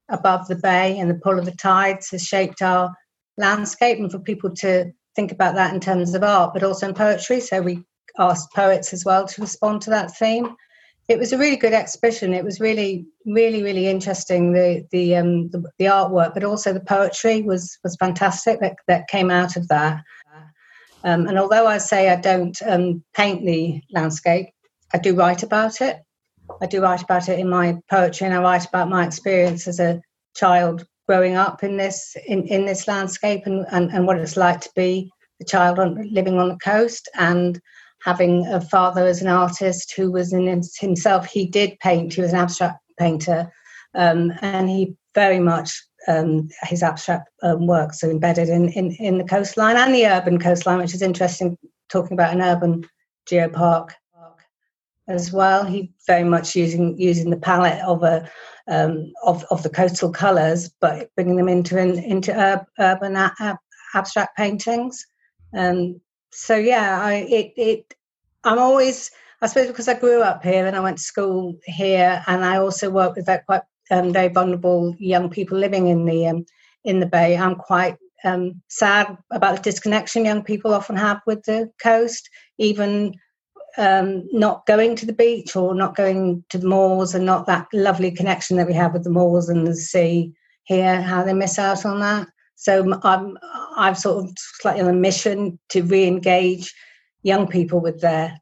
[0.09, 2.93] above the bay and the pull of the tides has shaped our
[3.37, 6.93] landscape, and for people to think about that in terms of art, but also in
[6.93, 7.39] poetry.
[7.39, 7.83] So we
[8.17, 10.55] asked poets as well to respond to that theme.
[11.07, 12.33] It was a really good exhibition.
[12.33, 14.53] It was really, really, really interesting.
[14.53, 18.59] The the um, the, the artwork, but also the poetry was was fantastic.
[18.59, 20.03] That that came out of that.
[21.03, 24.47] Um, and although I say I don't um, paint the landscape,
[24.93, 25.97] I do write about it.
[26.61, 29.79] I do write about it in my poetry, and I write about my experience as
[29.79, 30.01] a
[30.35, 34.61] child growing up in this in, in this landscape and, and, and what it's like
[34.61, 37.59] to be a child on, living on the coast and
[38.03, 42.31] having a father as an artist who was in himself he did paint he was
[42.31, 43.51] an abstract painter
[43.95, 49.17] um, and he very much um, his abstract um, works are embedded in, in, in
[49.17, 51.57] the coastline and the urban coastline which is interesting
[51.89, 52.87] talking about an urban
[53.27, 53.89] geopark
[55.09, 55.65] as well.
[55.65, 58.29] He very much using using the palette of a
[58.67, 63.59] um, of of the coastal colours, but bringing them into into ur- urban a-
[63.93, 65.05] abstract paintings.
[65.53, 65.99] Um,
[66.31, 67.93] so yeah, I it it
[68.43, 72.23] I'm always I suppose because I grew up here and I went to school here,
[72.27, 76.27] and I also work with that quite um, very vulnerable young people living in the
[76.27, 76.45] um,
[76.83, 77.35] in the bay.
[77.35, 83.15] I'm quite um, sad about the disconnection young people often have with the coast, even
[83.77, 87.67] um, not going to the beach or not going to the moors and not that
[87.73, 91.57] lovely connection that we have with the moors and the sea here, how they miss
[91.59, 92.27] out on that.
[92.55, 93.37] So I'm,
[93.77, 96.73] I've sort of slightly on a mission to re-engage
[97.23, 98.37] young people with their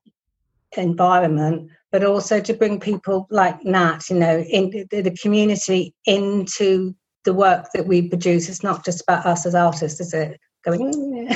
[0.76, 7.34] environment, but also to bring people like Nat, you know, in the community into the
[7.34, 8.50] work that we produce.
[8.50, 10.40] It's not just about us as artists, is it?
[10.66, 11.28] Going,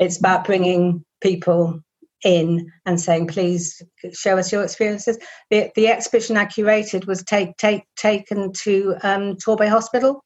[0.00, 1.80] it's about bringing people
[2.24, 5.18] in and saying, please show us your experiences.
[5.50, 10.24] The, the exhibition I curated was take, take, taken to um, Torbay Hospital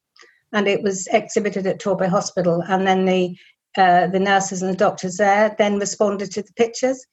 [0.51, 2.63] and it was exhibited at Torbay Hospital.
[2.67, 3.35] And then the,
[3.77, 7.05] uh, the nurses and the doctors there then responded to the pictures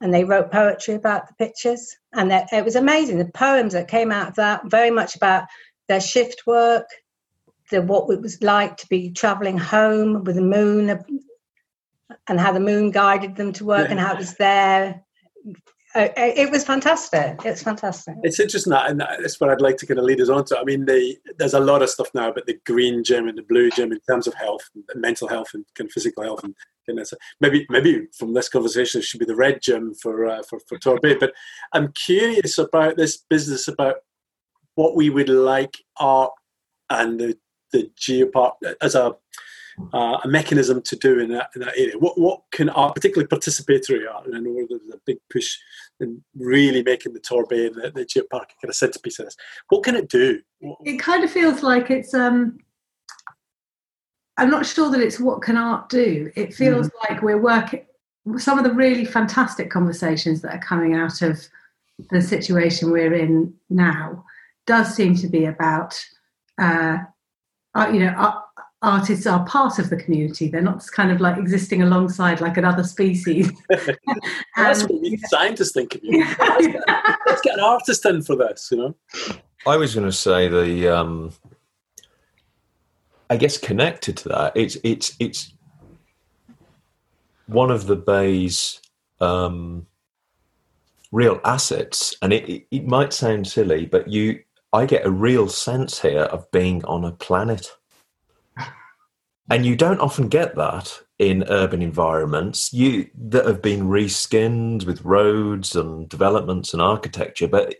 [0.00, 1.96] and they wrote poetry about the pictures.
[2.12, 3.18] And that, it was amazing.
[3.18, 5.44] The poems that came out of that, very much about
[5.88, 6.86] their shift work,
[7.70, 10.90] the, what it was like to be traveling home with the moon
[12.28, 13.90] and how the moon guided them to work yeah.
[13.90, 15.02] and how it was there.
[15.94, 17.40] It was fantastic.
[17.44, 18.14] It's fantastic.
[18.22, 20.58] It's interesting that, and that's what I'd like to kind of lead us on to.
[20.58, 23.42] I mean, the, there's a lot of stuff now about the green gym and the
[23.42, 26.54] blue gym in terms of health, and mental health, and kind of physical health, and.
[27.40, 30.76] Maybe, maybe from this conversation, it should be the red gym for uh, for for
[30.76, 31.14] Torbay.
[31.20, 31.32] But
[31.72, 33.98] I'm curious about this business about
[34.74, 36.32] what we would like art
[36.88, 37.38] and the
[37.72, 39.14] the geopark as a
[39.92, 41.98] uh, a mechanism to do in that, in that area.
[41.98, 45.56] What what can art, particularly participatory art, and I know there's a big push
[46.00, 49.36] in really making the Torbay and the, the geopark kind of centerpiece of this.
[49.68, 50.40] What can it do?
[50.84, 52.14] It kind of feels like it's.
[52.14, 52.58] um
[54.36, 56.32] I'm not sure that it's what can art do.
[56.34, 57.84] It feels mm like we're working.
[58.38, 61.46] Some of the really fantastic conversations that are coming out of
[62.10, 64.24] the situation we're in now
[64.66, 66.02] does seem to be about,
[66.58, 66.98] uh,
[67.74, 68.42] uh, you know,
[68.82, 70.48] artists are part of the community.
[70.48, 73.52] They're not kind of like existing alongside like another species.
[74.56, 76.24] That's what we scientists think of you.
[77.26, 78.94] Let's get an artist in for this, you know.
[79.66, 81.32] I was going to say the, um,
[83.28, 85.52] I guess connected to that, it's it's it's
[87.46, 88.80] one of the bay's
[89.20, 89.86] um,
[91.12, 94.40] real assets, and it, it, it might sound silly, but you,
[94.72, 97.70] I get a real sense here of being on a planet
[99.50, 102.72] and you don't often get that in urban environments.
[102.72, 107.74] You that have been reskinned with roads and developments and architecture but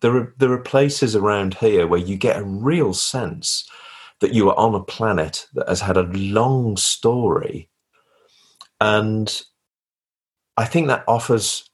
[0.00, 3.68] there are there are places around here where you get a real sense
[4.20, 7.68] that you are on a planet that has had a long story.
[8.80, 9.42] And
[10.58, 11.68] i think that offers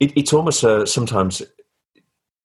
[0.00, 1.42] it, it's almost a, sometimes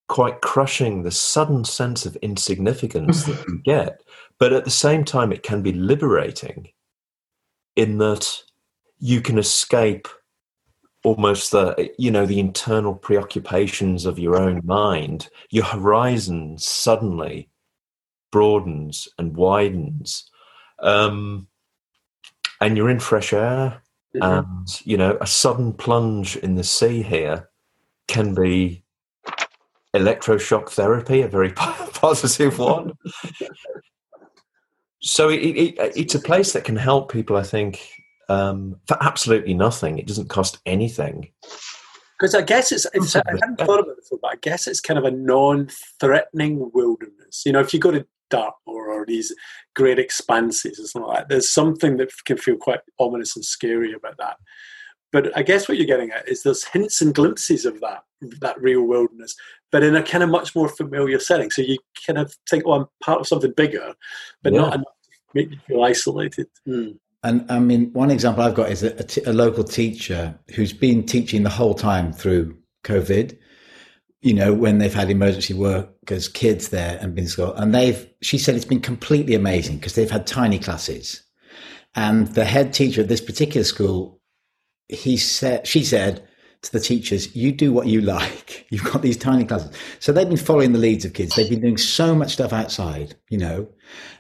[0.08, 4.02] quite crushing the sudden sense of insignificance that you get
[4.40, 6.70] but at the same time, it can be liberating
[7.76, 8.44] in that
[9.00, 10.08] you can escape
[11.04, 15.30] almost the you know the internal preoccupations of your own mind.
[15.50, 17.50] Your horizon suddenly
[18.32, 20.30] broadens and widens
[20.80, 21.48] um,
[22.62, 23.82] and you're in fresh air.
[24.16, 24.24] Mm-hmm.
[24.24, 27.50] and you know a sudden plunge in the sea here
[28.08, 28.84] can be
[29.94, 32.94] electroshock therapy a very positive one
[35.08, 37.90] so it, it, it's a place that can help people, I think,
[38.28, 39.98] um, for absolutely nothing.
[39.98, 41.30] It doesn't cost anything.
[42.20, 44.82] Because I guess it's, it's I hadn't thought about it before, but I guess it's
[44.82, 47.44] kind of a non-threatening wilderness.
[47.46, 49.34] You know, if you go to Dartmoor or these
[49.76, 53.94] great expanses or something like that, there's something that can feel quite ominous and scary
[53.94, 54.38] about that.
[55.14, 58.04] But I guess what you're getting at is there's hints and glimpses of that
[58.42, 59.36] that real wilderness,
[59.72, 61.52] but in a kind of much more familiar setting.
[61.52, 63.94] So you kind of think, "Oh, I'm part of something bigger,"
[64.44, 64.60] but yeah.
[64.60, 64.97] not enough
[65.34, 66.48] make you feel isolated.
[66.68, 66.98] Mm.
[67.24, 70.74] And I mean, one example I've got is a, a, t- a local teacher who's
[70.74, 73.38] been teaching the whole time through COVID.
[74.22, 78.38] You know, when they've had emergency workers, kids there and been school, and they've, she
[78.38, 81.24] said it's been completely amazing because they've had tiny classes.
[81.96, 84.20] And the head teacher of this particular school,
[84.88, 86.28] he said, she said,
[86.68, 88.66] to the teachers, you do what you like.
[88.70, 89.72] You've got these tiny classes.
[90.00, 91.36] So they've been following the leads of kids.
[91.36, 93.68] They've been doing so much stuff outside, you know.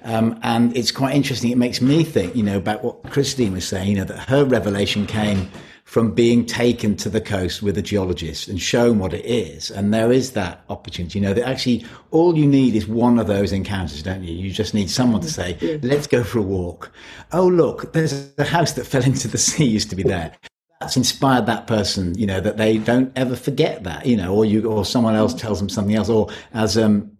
[0.03, 1.51] Um, and it's quite interesting.
[1.51, 4.45] It makes me think, you know, about what Chrystine was saying, you know, that her
[4.45, 5.49] revelation came
[5.83, 9.71] from being taken to the coast with a geologist and shown what it is.
[9.71, 13.27] And there is that opportunity, you know, that actually all you need is one of
[13.27, 14.33] those encounters, don't you?
[14.33, 16.91] You just need someone to say, let's go for a walk.
[17.31, 20.33] Oh, look, there's a house that fell into the sea used to be there
[20.79, 24.45] that's inspired that person, you know, that they don't ever forget that, you know, or
[24.45, 25.39] you, or someone else mm.
[25.39, 26.09] tells them something else.
[26.09, 27.11] Or as um,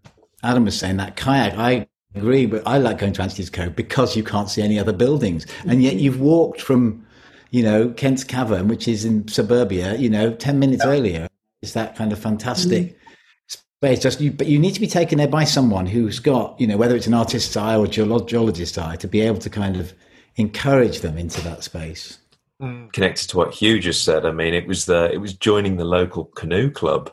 [0.44, 4.16] Adam was saying, that kayak, I agree, but I like going to Anstey's Cove because
[4.16, 5.46] you can't see any other buildings.
[5.66, 6.00] And yet mm-hmm.
[6.00, 7.06] you've walked from,
[7.50, 10.92] you know, Kent's Cavern, which is in suburbia, you know, 10 minutes Yeah.
[10.92, 11.28] earlier.
[11.64, 13.58] It's that kind of fantastic mm-hmm.
[13.82, 14.00] space.
[14.00, 16.78] Just you, but you need to be taken there by someone who's got, you know,
[16.78, 19.94] whether it's an artist's eye or geolo- geologist's eye to be able to kind of
[20.36, 22.20] encourage them into that space.
[22.60, 25.86] Connected to what Hugh just said, I mean, it was the it was joining the
[25.86, 27.12] local canoe club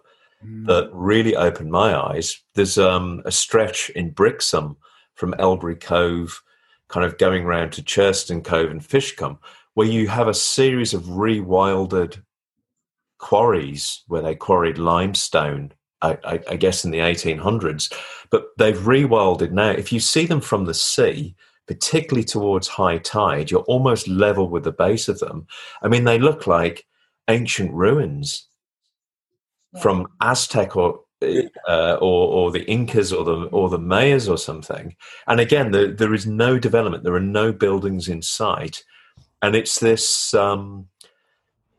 [0.66, 2.40] that really opened my eyes.
[2.54, 4.76] There's um, a stretch in Brixham
[5.14, 6.42] from Elbury Cove,
[6.88, 9.38] kind of going round to Churston Cove and Fishcombe,
[9.74, 12.22] where you have a series of rewilded
[13.18, 15.72] quarries where they quarried limestone.
[16.02, 17.90] I, I, I guess in the 1800s,
[18.30, 19.70] but they've rewilded now.
[19.70, 21.34] If you see them from the sea,
[21.66, 25.46] particularly towards high tide, you're almost level with the base of them.
[25.82, 26.86] I mean, they look like
[27.28, 28.48] ancient ruins
[29.80, 34.94] from Aztec or uh, or, or the Incas or the or the Mayas or something.
[35.26, 37.04] And again, there, there is no development.
[37.04, 38.84] There are no buildings in sight,
[39.42, 40.34] and it's this.
[40.34, 40.88] Um,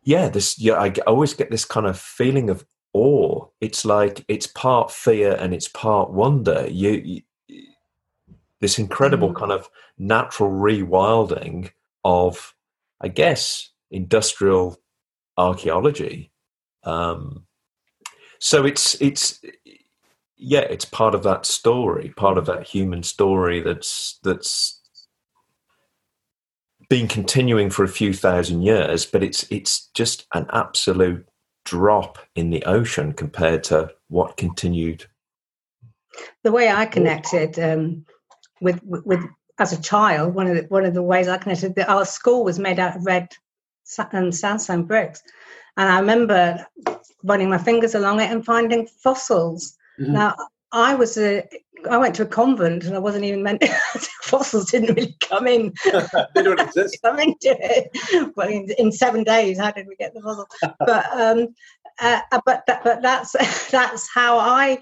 [0.03, 0.59] yeah, this.
[0.59, 3.45] Yeah, I always get this kind of feeling of awe.
[3.61, 6.67] It's like it's part fear and it's part wonder.
[6.69, 7.21] You, you
[8.61, 11.71] this incredible kind of natural rewilding
[12.03, 12.55] of,
[13.01, 14.79] I guess, industrial
[15.37, 16.31] archaeology.
[16.83, 17.45] Um,
[18.39, 19.41] so it's it's
[20.37, 24.81] yeah, it's part of that story, part of that human story that's that's
[26.89, 31.27] been continuing for a few thousand years, but it's it's just an absolute
[31.63, 35.05] drop in the ocean compared to what continued.
[36.43, 38.05] The way I connected um,
[38.65, 39.23] with, with
[39.59, 42.43] as a child, one of the one of the ways I connected, that our school
[42.43, 43.29] was made out of red
[44.11, 45.21] and sandstone bricks,
[45.77, 46.65] and I remember
[47.23, 49.77] running my fingers along it and finding fossils.
[49.99, 50.09] Mhm.
[50.09, 50.35] Now
[50.71, 51.43] I was a
[51.89, 53.63] I went to a convent and I wasn't even meant
[54.23, 55.73] fossils didn't really come in
[56.35, 56.97] they don't exist.
[57.03, 58.33] come into it.
[58.35, 60.47] Well, in, in seven days, how did we get the fossil?
[60.79, 61.47] But um,
[62.01, 63.31] uh, but that, but that's
[63.71, 64.79] that's how I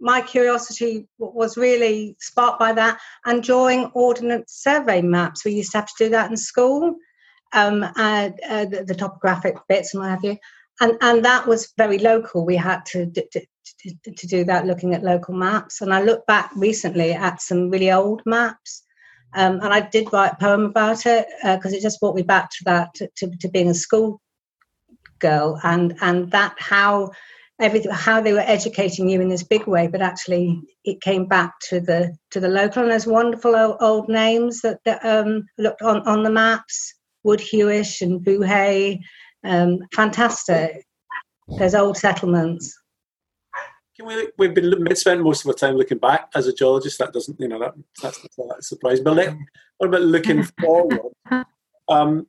[0.00, 5.44] my curiosity was really sparked by that and drawing ordnance survey maps.
[5.44, 6.96] We used to have to do that in school,
[7.52, 10.36] um, and uh, the, the topographic bits and what have you.
[10.80, 12.44] And and that was very local.
[12.44, 13.06] We had to.
[13.06, 13.48] d- d-
[14.04, 17.68] to, to do that looking at local maps and i looked back recently at some
[17.68, 18.84] really old maps
[19.34, 22.50] um, and I did write a poem about it because it just brought me back
[22.50, 24.20] to that to, to, to being a school
[25.18, 27.10] girl and and that how
[27.60, 31.54] everything how they were educating you in this big way, but actually it came back
[31.68, 35.82] to the to the local and there's wonderful old, old names that, that um, looked
[35.82, 36.94] on on the maps,
[37.24, 39.00] Wood Hewish and Boohay,
[39.44, 40.84] um, fantastic.
[41.58, 42.76] There's old settlements.
[43.96, 46.98] Can we, we've been look- spent most of our time looking back as a geologist.
[46.98, 49.04] That doesn't, you know, that, that's not that surprising.
[49.04, 49.36] But let,
[49.78, 51.00] what about looking forward?
[51.88, 52.26] Um,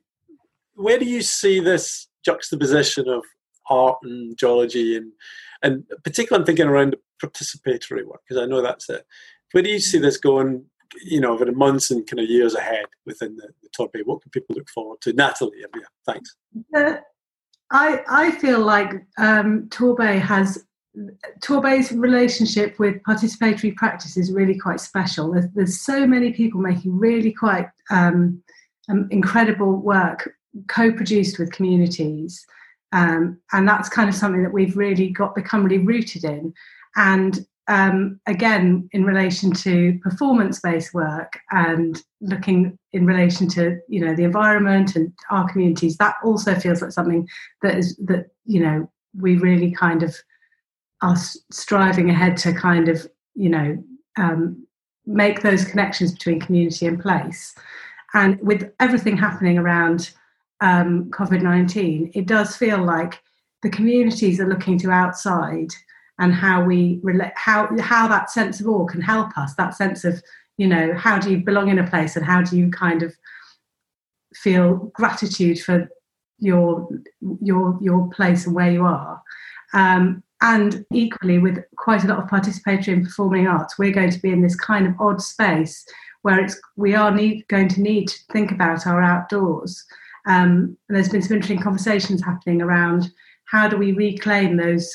[0.74, 3.24] where do you see this juxtaposition of
[3.70, 5.12] art and geology, and
[5.62, 9.04] and particularly I'm thinking around participatory work because I know that's it.
[9.52, 10.64] Where do you see this going?
[11.04, 14.06] You know, over the months and kind of years ahead within the, the topic.
[14.06, 15.12] What can people look forward to?
[15.12, 16.34] Nathalie, yeah, thanks.
[16.74, 16.96] Uh,
[17.70, 20.64] I I feel like um, Torbay has
[21.40, 25.32] Torbay's relationship with participatory practice is really quite special.
[25.32, 28.42] There's, there's so many people making really quite um,
[28.88, 30.30] um, incredible work
[30.68, 32.44] co-produced with communities,
[32.92, 36.54] um, and that's kind of something that we've really got become really rooted in.
[36.96, 44.14] And um, again, in relation to performance-based work and looking in relation to you know
[44.14, 47.28] the environment and our communities, that also feels like something
[47.62, 50.16] that is that you know we really kind of
[51.02, 51.16] are
[51.50, 53.84] striving ahead to kind of you know
[54.16, 54.66] um,
[55.04, 57.54] make those connections between community and place.
[58.14, 60.10] And with everything happening around
[60.60, 63.20] um, COVID nineteen, it does feel like
[63.62, 65.70] the communities are looking to outside
[66.18, 70.04] and how we relate how how that sense of awe can help us that sense
[70.04, 70.22] of
[70.56, 73.14] you know how do you belong in a place and how do you kind of
[74.34, 75.88] feel gratitude for
[76.38, 76.88] your
[77.42, 79.20] your your place and where you are.
[79.72, 84.20] Um, and equally with quite a lot of participatory and performing arts we're going to
[84.20, 85.84] be in this kind of odd space
[86.22, 89.84] where it's we are need, going to need to think about our outdoors
[90.28, 93.10] um, and there's been some interesting conversations happening around
[93.46, 94.94] how do we reclaim those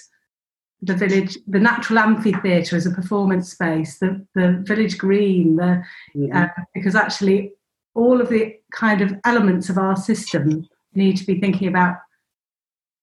[0.84, 5.82] the village, the natural amphitheatre as a performance space, the, the village green, the,
[6.16, 6.36] Mm-hmm.
[6.36, 7.54] uh, because actually
[7.96, 11.98] all of the kind of elements of our system need to be thinking about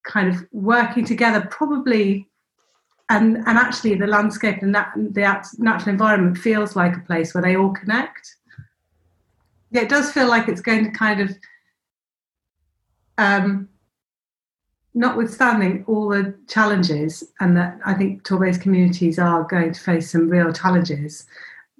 [0.05, 2.29] kind of working together, probably.
[3.09, 5.23] And, and actually, the landscape and that, the
[5.59, 8.37] natural environment feels like a place where they all connect.
[9.73, 11.37] Yeah, it does feel like it's going to kind of
[13.21, 13.69] um,
[14.95, 20.29] notwithstanding all the challenges, and that I think Torbay's communities are going to face some
[20.29, 21.27] real challenges,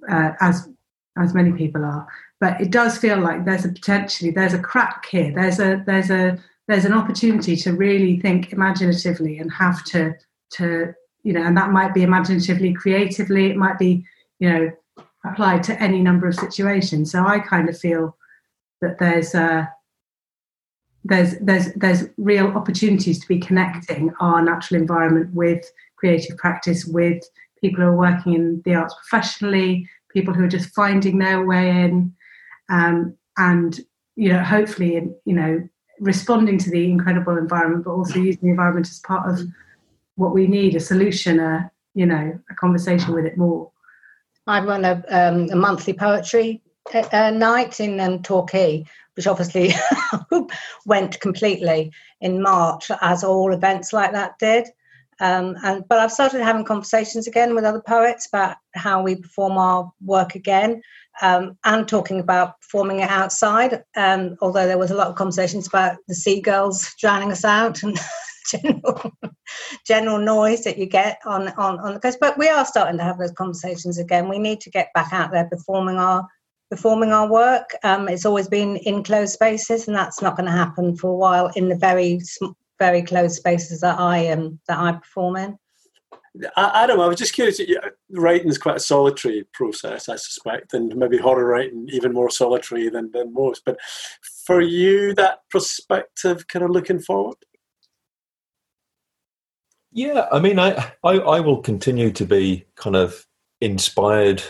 [0.09, 0.69] uh, as
[1.17, 2.07] as many people are.
[2.39, 5.33] But it does feel like there's a potentially there's a crack here.
[5.33, 6.37] There's a there's a
[6.67, 10.13] there's an opportunity to really think imaginatively and have to
[10.51, 13.49] to you know, and that might be imaginatively, creatively.
[13.49, 14.05] It might be
[14.39, 14.71] you know
[15.25, 17.11] applied to any number of situations.
[17.11, 18.15] So I kind of feel
[18.81, 19.71] that there's a
[21.03, 25.63] there's there's there's real opportunities to be connecting our natural environment with
[25.95, 27.23] creative practice with
[27.59, 31.69] people who are working in the arts professionally people who are just finding their way
[31.69, 32.13] in
[32.69, 33.81] um, and
[34.15, 35.67] you know hopefully you know
[35.99, 39.39] responding to the incredible environment but also using the environment as part of
[40.15, 43.71] what we need a solution a you know a conversation with it more.
[44.47, 46.61] I run a, um, a monthly poetry
[46.93, 48.85] uh, night in um, torquay
[49.15, 49.73] which obviously
[50.85, 51.91] went completely
[52.21, 54.67] in March, as all events like that did.
[55.19, 59.57] Um, and but I've started having conversations again with other poets about how we perform
[59.57, 60.81] our work again,
[61.21, 63.83] um, and talking about performing it outside.
[63.95, 67.99] Um, although there was a lot of conversations about the seagulls drowning us out and
[68.51, 69.13] general
[69.85, 72.17] general noise that you get on, on on the coast.
[72.19, 74.27] But we are starting to have those conversations again.
[74.27, 76.27] We need to get back out there performing our
[76.71, 77.69] performing our work.
[77.83, 81.15] Um, it's always been in closed spaces, and that's not going to happen for a
[81.15, 82.21] while in the very
[82.79, 85.57] very closed spaces that I am um, that I perform in.
[86.55, 87.59] Adam, I was just curious.
[88.09, 92.89] Writing is quite a solitary process, I suspect, and maybe horror writing even more solitary
[92.89, 93.63] than, than most.
[93.65, 93.77] But
[94.45, 97.35] for you, that perspective, kind of looking forward.
[99.91, 103.27] Yeah, I mean, I, I, I will continue to be kind of
[103.59, 104.41] inspired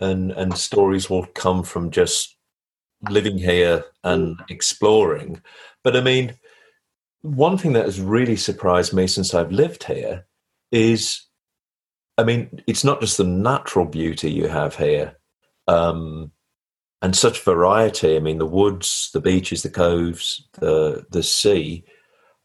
[0.00, 2.36] and and stories will come from just
[3.08, 5.40] living here and exploring.
[5.84, 6.34] But I mean,
[7.22, 10.26] one thing that has really surprised me since I've lived here
[10.72, 11.22] is,
[12.16, 15.16] I mean, it's not just the natural beauty you have here,
[15.66, 16.32] um,
[17.02, 18.16] and such variety.
[18.16, 21.84] I mean, the woods, the beaches, the coves, the the sea,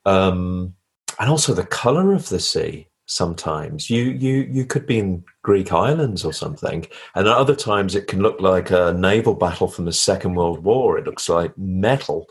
[0.05, 0.75] um,
[1.19, 3.89] and also the color of the sea sometimes.
[3.89, 8.07] You you you could be in Greek islands or something, and at other times it
[8.07, 10.97] can look like a naval battle from the Second World War.
[10.97, 12.27] It looks like metal,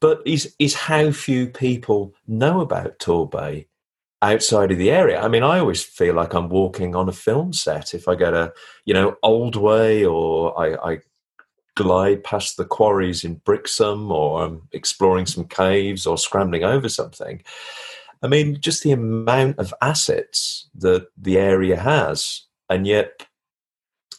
[0.00, 3.66] but is is how few people know about Torbay
[4.22, 5.20] outside of the area.
[5.20, 8.30] I mean, I always feel like I'm walking on a film set if I go
[8.30, 8.52] to
[8.84, 10.98] you know Aldway or I, I
[11.74, 17.42] glide past the quarries in Brixham or I'm exploring some caves or scrambling over something.
[18.22, 23.26] I mean, just the amount of assets that the area has, and yet,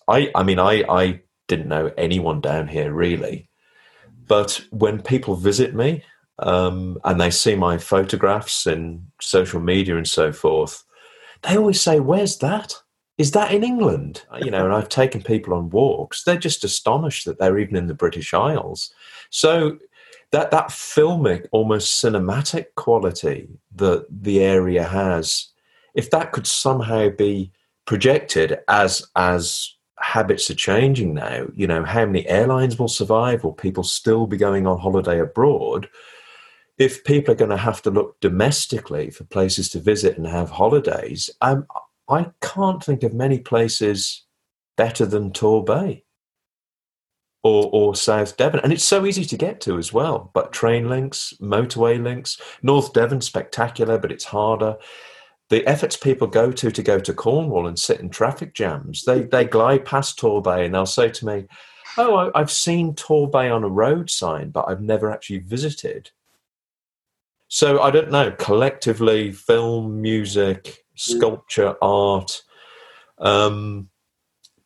[0.08, 3.50] I I mean, I I didn't know anyone down here really,
[4.28, 6.04] but when people visit me
[6.40, 10.84] um, and they see my photographs in social media and so forth,
[11.44, 12.76] they always say, "Where's that?
[13.18, 17.26] Is that in England?" You know, and I've taken people on walks; they're just astonished
[17.26, 18.94] that they're even in the British Isles.
[19.30, 19.78] So
[20.34, 25.50] that that filmic, almost cinematic quality that the area has,
[25.94, 27.52] if that could somehow be
[27.86, 33.44] projected as as habits are changing now, you know, how many airlines will survive?
[33.44, 35.88] Will people still be going on holiday abroad?
[36.80, 40.50] If people are going to have to look domestically for places to visit and have
[40.50, 41.68] holidays, um,
[42.10, 44.24] I can't think of many places
[44.78, 46.03] better than Torbay
[47.44, 48.62] or, or South Devon.
[48.62, 50.32] And it's so easy to get to as well.
[50.34, 54.78] But train links, motorway links, North Devon, spectacular, but it's harder.
[55.50, 59.22] The efforts people go to to go to Cornwall and sit in traffic jams, they,
[59.24, 61.46] they glide past Torbay and they'll say to me,
[61.96, 66.10] Oh, I've seen Torbay on a road sign, but I've never actually visited.
[67.50, 70.78] So I don't know, collectively, film, music, mm.
[70.96, 72.42] sculpture, art,
[73.20, 73.90] um,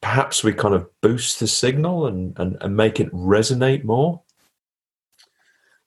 [0.02, 4.22] perhaps we kind of boost the signal and, and, and make it resonate more?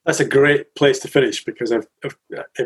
[0.05, 2.17] That's a great place to finish because I've, I've,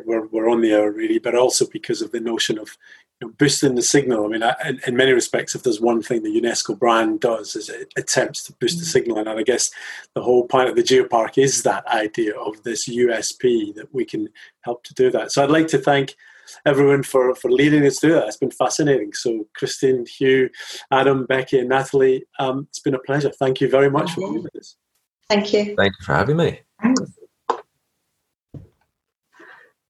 [0.06, 2.78] we're, we're on the hour really, but also because of the notion of
[3.20, 4.26] you know, boosting the signal.
[4.26, 7.56] I mean, I, in, in, many respects, if there's one thing the UNESCO brand does,
[7.58, 8.90] is it attempts to boost the mm.
[8.90, 9.70] signal, and I guess
[10.14, 14.30] the whole point of the geopark is that idea of this USP that we can
[14.62, 15.34] help to do that.
[15.34, 16.16] So I'd like to thank
[16.66, 18.28] everyone for, for leading us through that.
[18.28, 19.14] It's been fascinating.
[19.14, 20.50] So, Chrystine, Hugh,
[20.92, 23.32] Adam, Becky, and Nathalie, um, it's been a pleasure.
[23.32, 24.78] Thank you very much for being with us.
[25.30, 25.76] Thank you.
[25.76, 26.62] Thank you for having me.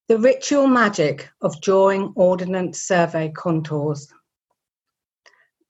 [0.07, 4.13] The ritual magic of drawing ordnance survey contours.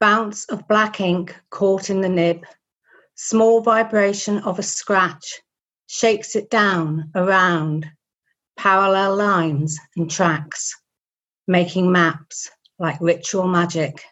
[0.01, 2.45] Bounce of black ink caught in the nib,
[3.15, 5.41] small vibration of a scratch
[5.87, 7.89] shakes it down, around,
[8.57, 10.73] parallel lines and tracks,
[11.47, 12.49] making maps
[12.79, 14.03] like ritual magic.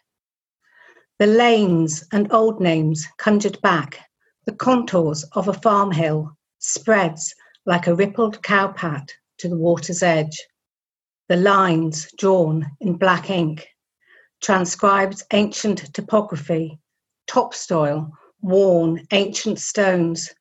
[1.18, 4.00] The lanes and old names conjured back
[4.46, 7.34] the contours of a farm hill spreads
[7.66, 10.38] like a rippled cowpat to the water's edge.
[11.28, 13.66] The lines drawn in black ink
[14.42, 16.78] transcribes ancient topography,
[17.26, 20.34] topsoil, worn ancient stones,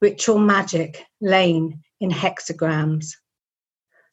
[0.00, 3.12] ritual magic lain in hexagrams.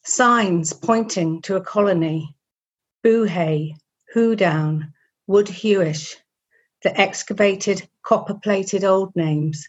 [0.05, 2.35] Signs pointing to a colony,
[3.05, 3.73] Boohay,
[4.13, 4.93] Hoodown,
[5.27, 6.17] Wood Hewish,
[6.81, 9.65] the excavated copper plated old names,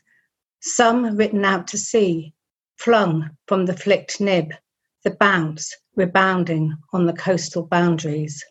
[0.61, 2.35] some written out to sea,
[2.77, 4.53] flung from the flicked nib,
[5.05, 8.45] the bounce rebounding on the coastal boundaries.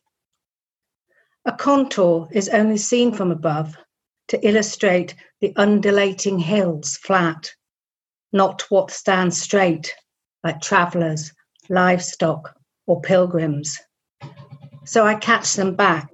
[1.43, 3.75] A contour is only seen from above
[4.29, 7.53] to illustrate the undulating hills flat,
[8.31, 9.93] not what stands straight
[10.45, 11.33] like travellers,
[11.69, 12.55] livestock,
[12.87, 13.79] or pilgrims.
[14.85, 16.09] So I catch them back,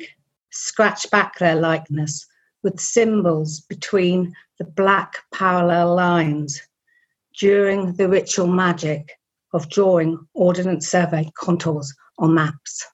[0.52, 2.28] scratch back their likeness
[2.64, 6.62] with symbols between the black parallel lines
[7.40, 9.12] during the ritual magic
[9.54, 12.86] of drawing Ordnance Survey contours on maps.